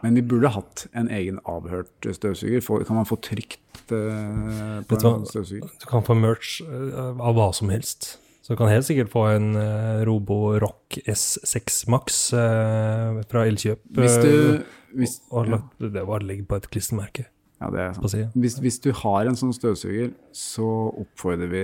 Men 0.00 0.16
vi 0.16 0.22
burde 0.24 0.48
hatt 0.54 0.86
en 0.96 1.10
egen 1.12 1.36
avhørt 1.44 2.06
støvsuger. 2.16 2.62
Kan 2.88 2.96
man 2.96 3.08
få 3.08 3.18
trykt 3.20 3.60
uh, 3.92 4.80
på 4.88 4.96
Vet 4.96 5.04
en 5.04 5.26
støvsuger? 5.28 5.68
Du 5.82 5.88
kan 5.90 6.06
få 6.06 6.16
merch 6.16 6.62
eh, 6.64 7.10
av 7.12 7.36
hva 7.36 7.50
som 7.52 7.68
helst. 7.68 8.14
Så 8.42 8.54
du 8.54 8.58
kan 8.58 8.72
helt 8.72 8.86
sikkert 8.88 9.12
få 9.12 9.26
en 9.34 9.52
uh, 9.54 10.00
Robo 10.08 10.56
Rock 10.62 10.96
S6 11.04 11.84
Max 11.92 12.22
uh, 12.32 13.20
fra 13.30 13.44
Elkjøp. 13.46 13.84
Hvis 14.00 14.16
du 14.24 14.32
eh, 14.32 14.78
hvis, 14.96 15.18
og 15.30 15.52
lagt, 15.52 15.76
det 15.92 16.02
var 16.08 16.24
legg 16.26 16.42
på 16.48 16.58
et 16.58 16.66
klistremerke 16.72 17.28
Ja, 17.62 17.68
det 17.72 17.84
er 17.84 17.92
sant. 17.96 18.32
Hvis, 18.34 18.58
hvis 18.64 18.80
du 18.82 18.90
har 19.04 19.28
en 19.28 19.38
sånn 19.38 19.54
støvsuger, 19.56 20.10
så 20.36 20.66
oppfordrer 21.04 21.52
vi 21.52 21.62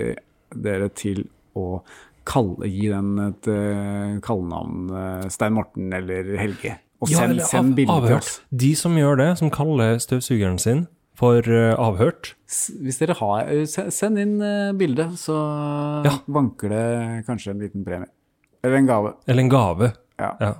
dere 0.55 0.87
til 0.95 1.25
å 1.57 1.81
kalle, 2.29 2.69
gi 2.69 2.87
den 2.91 3.17
et 3.23 3.49
uh, 3.49 4.19
kallenavn. 4.23 4.89
eh, 4.93 5.27
Stein 5.33 5.55
Morten 5.57 5.91
eller 5.93 6.29
Helge. 6.39 6.77
Og 6.99 7.11
send, 7.11 7.39
ja, 7.39 7.47
send 7.47 7.75
bilde 7.77 7.95
til 8.05 8.15
oss. 8.17 8.31
De 8.51 8.71
som 8.75 8.95
gjør 8.99 9.19
det, 9.21 9.29
som 9.39 9.51
kaller 9.53 9.99
støvsugeren 10.03 10.57
sin 10.59 10.87
for 11.19 11.43
uh, 11.51 11.75
avhørt, 11.79 12.33
Hvis 12.47 12.99
dere 13.01 13.15
har 13.19 13.49
eh, 13.51 13.65
Send 13.67 14.19
inn 14.21 14.37
uh, 14.39 14.71
bilde, 14.77 15.09
så 15.19 15.35
Ja. 16.05 16.17
vanker 16.31 16.71
det 16.71 16.85
kanskje 17.27 17.51
en 17.53 17.63
liten 17.63 17.83
premie. 17.87 18.07
Eller 18.63 18.77
en 18.77 18.87
gave. 18.87 19.13
eller 19.27 19.43
en 19.43 19.49
gave. 19.51 19.93
Ja. 20.19 20.33
Ja. 20.39 20.53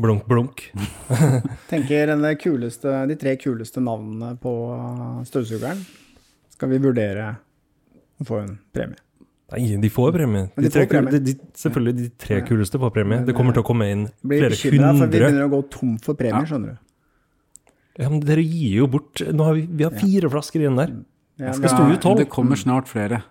Blunk, 0.00 0.26
blunk. 0.26 0.72
Tenker 1.70 2.06
den 2.12 2.24
kuleste, 2.40 3.06
De 3.08 3.16
tre 3.20 3.36
kuleste 3.36 3.80
navnene 3.84 4.34
på 4.40 4.54
støvsugeren 5.28 5.84
skal 6.54 6.70
vi 6.70 6.78
vurdere 6.80 7.34
å 8.20 8.24
få 8.26 8.40
en 8.40 8.56
premie. 8.72 9.03
Nei, 9.52 9.76
de 9.76 9.88
får 9.92 10.12
premie. 10.16 10.46
De 10.56 10.62
de 10.64 10.68
tre, 10.72 10.86
får 10.86 10.88
premie. 10.94 11.10
kul- 11.10 11.20
de, 11.24 11.32
de, 11.34 11.48
selvfølgelig 11.60 11.96
de 11.98 12.08
tre 12.18 12.40
kuleste 12.48 12.78
får 12.80 12.90
premie. 12.94 13.24
Det 13.26 13.34
kommer 13.36 13.52
til 13.52 13.62
å 13.62 13.66
komme 13.66 13.90
inn 13.92 14.06
blir 14.24 14.40
flere 14.40 14.54
bekymra, 14.56 14.92
for 14.98 15.06
vi 15.06 15.18
begynner 15.20 15.44
å 15.44 15.50
gå 15.52 15.60
tom 15.70 15.98
for 15.98 16.14
premier, 16.14 16.46
skjønner 16.48 16.72
du. 16.72 16.78
Ja, 18.02 18.08
men 18.10 18.20
dere 18.24 18.42
gir 18.42 18.80
jo 18.80 18.86
bort 18.90 19.20
Nå 19.22 19.44
har 19.46 19.54
vi, 19.54 19.66
vi 19.70 19.84
har 19.84 19.92
fire 19.94 20.28
flasker 20.32 20.64
igjen 20.64 20.76
der. 20.80 20.94
Jeg 21.38 21.54
skal 21.60 21.68
stå 21.70 21.84
ut 21.92 22.00
tolv. 22.02 22.18
Det 22.18 22.28
kommer 22.32 22.56
snart 22.58 22.88
flere. 22.90 23.22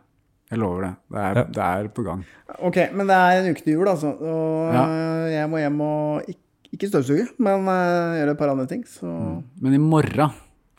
Jeg 0.51 0.59
lover 0.61 0.81
det. 0.85 0.93
Det 1.11 1.19
er, 1.19 1.35
Ja. 1.35 1.43
det 1.57 1.65
er 1.65 1.87
på 1.89 2.03
gang. 2.05 2.23
Ok, 2.61 2.77
men 2.93 3.07
det 3.07 3.15
er 3.17 3.41
en 3.41 3.49
uke 3.55 3.63
til 3.63 3.73
jul, 3.73 3.87
altså. 3.87 4.13
Og 4.21 4.73
Ja. 4.73 4.85
jeg 5.33 5.49
må 5.49 5.57
hjem 5.57 5.81
og 5.81 6.21
ikke, 6.29 6.39
ikke 6.77 6.89
støvsuge, 6.93 7.27
men 7.39 7.67
eh, 7.67 8.21
gjøre 8.21 8.31
et 8.31 8.37
par 8.37 8.49
andre 8.53 8.67
ting. 8.67 8.83
Så 8.85 9.43
Men 9.59 9.73
i 9.73 9.77
morgen, 9.79 10.31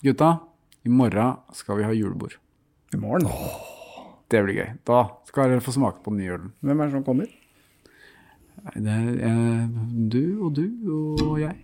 gutta, 0.03 0.41
i 0.87 0.89
morgen 0.89 1.37
skal 1.53 1.77
vi 1.77 1.83
ha 1.83 1.91
julebord. 1.93 2.37
i 2.95 2.97
morgen. 2.97 3.27
Det 4.35 4.43
blir 4.49 4.59
gøy. 4.61 4.71
Da 4.89 5.01
skal 5.31 5.53
dere 5.55 5.63
få 5.65 5.75
smake 5.77 6.03
på 6.05 6.11
den 6.15 6.23
nye 6.25 6.37
ølen. 6.39 6.53
Hvem 6.65 6.81
er 6.83 6.91
det 6.91 6.97
som 6.99 7.05
kommer? 7.07 7.31
Det 8.75 8.91
er 8.97 9.09
eh, 9.29 9.65
du 10.11 10.23
og 10.47 10.55
du 10.57 10.65
og 11.27 11.39
jeg. 11.43 11.57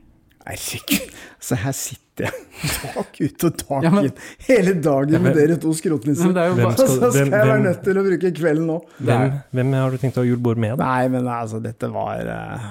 Herregud. 0.46 1.10
Så 1.40 1.56
her 1.60 1.74
sitter 1.76 2.26
jeg 2.26 2.70
tak 2.82 3.18
ut 3.20 3.44
og 3.46 3.56
tak 3.60 3.84
Ja, 3.84 3.90
men- 3.94 4.08
inn 4.08 4.16
hele 4.48 4.72
dagen 4.82 5.22
med 5.24 5.36
dere 5.36 5.56
to 5.60 5.72
skrotnisser. 5.76 6.30
Men 6.32 6.40
er 6.40 6.54
Hvem 6.58 6.74
så 6.76 6.86
skal- 6.88 7.12
skal 7.14 7.30
jeg 7.36 7.48
være 7.52 7.62
nødt 7.64 7.82
til 7.86 8.00
å 8.00 8.04
bruke 8.06 8.32
kvelden 8.40 8.66
nå. 8.68 8.78
Hvem, 8.98 9.38
hvem 9.56 9.72
har 9.78 9.94
du 9.94 10.00
tenkt 10.02 10.18
å 10.20 10.24
ha 10.24 10.28
julebord 10.28 10.60
med? 10.60 10.76
da? 10.80 10.88
Nei, 10.90 11.08
men 11.14 11.28
altså, 11.28 11.60
dette 11.64 11.90
var 11.92 12.24
uh, 12.26 12.68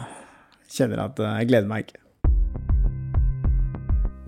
Kjenner 0.70 1.06
at 1.08 1.20
uh, 1.24 1.32
jeg 1.40 1.50
gleder 1.50 1.70
meg 1.72 1.88
ikke. 1.88 2.02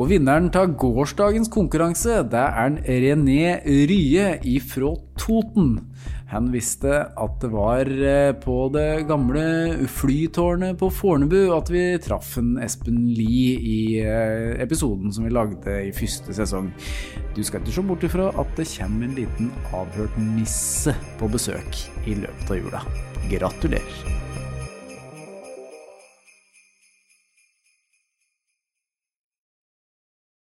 Og 0.02 0.08
vinneren 0.10 0.48
av 0.58 0.72
gårsdagens 0.82 1.52
konkurranse, 1.54 2.24
det 2.26 2.42
er 2.42 2.64
en 2.64 2.78
René 2.82 3.60
Rye 3.62 4.32
ifra 4.50 4.96
Toten. 5.20 5.76
Han 6.32 6.48
visste 6.50 7.04
at 7.06 7.36
det 7.44 7.52
var 7.54 7.86
eh, 7.86 8.32
på 8.42 8.56
det 8.74 9.04
gamle 9.06 9.44
flytårnet 9.92 10.80
på 10.80 10.90
Fornebu 10.96 11.52
at 11.54 11.70
vi 11.70 11.84
traff 12.02 12.32
en 12.42 12.56
Espen 12.64 13.04
Lie 13.14 13.60
i 13.60 13.78
eh, 14.02 14.56
episoden 14.64 15.14
som 15.14 15.28
vi 15.28 15.36
lagde 15.36 15.78
i 15.92 15.94
første 15.94 16.34
sesong. 16.34 16.72
Du 17.38 17.44
skal 17.46 17.62
ikke 17.62 17.76
se 17.78 17.86
bort 17.92 18.08
ifra 18.08 18.32
at 18.42 18.58
det 18.58 18.72
kommer 18.74 19.06
en 19.06 19.16
liten 19.20 19.54
avhørt 19.70 20.18
nisse 20.34 20.98
på 21.22 21.30
besøk 21.30 21.86
i 22.08 22.18
løpet 22.24 22.56
av 22.56 22.62
jula. 22.64 22.86
Gratulerer. 23.30 24.31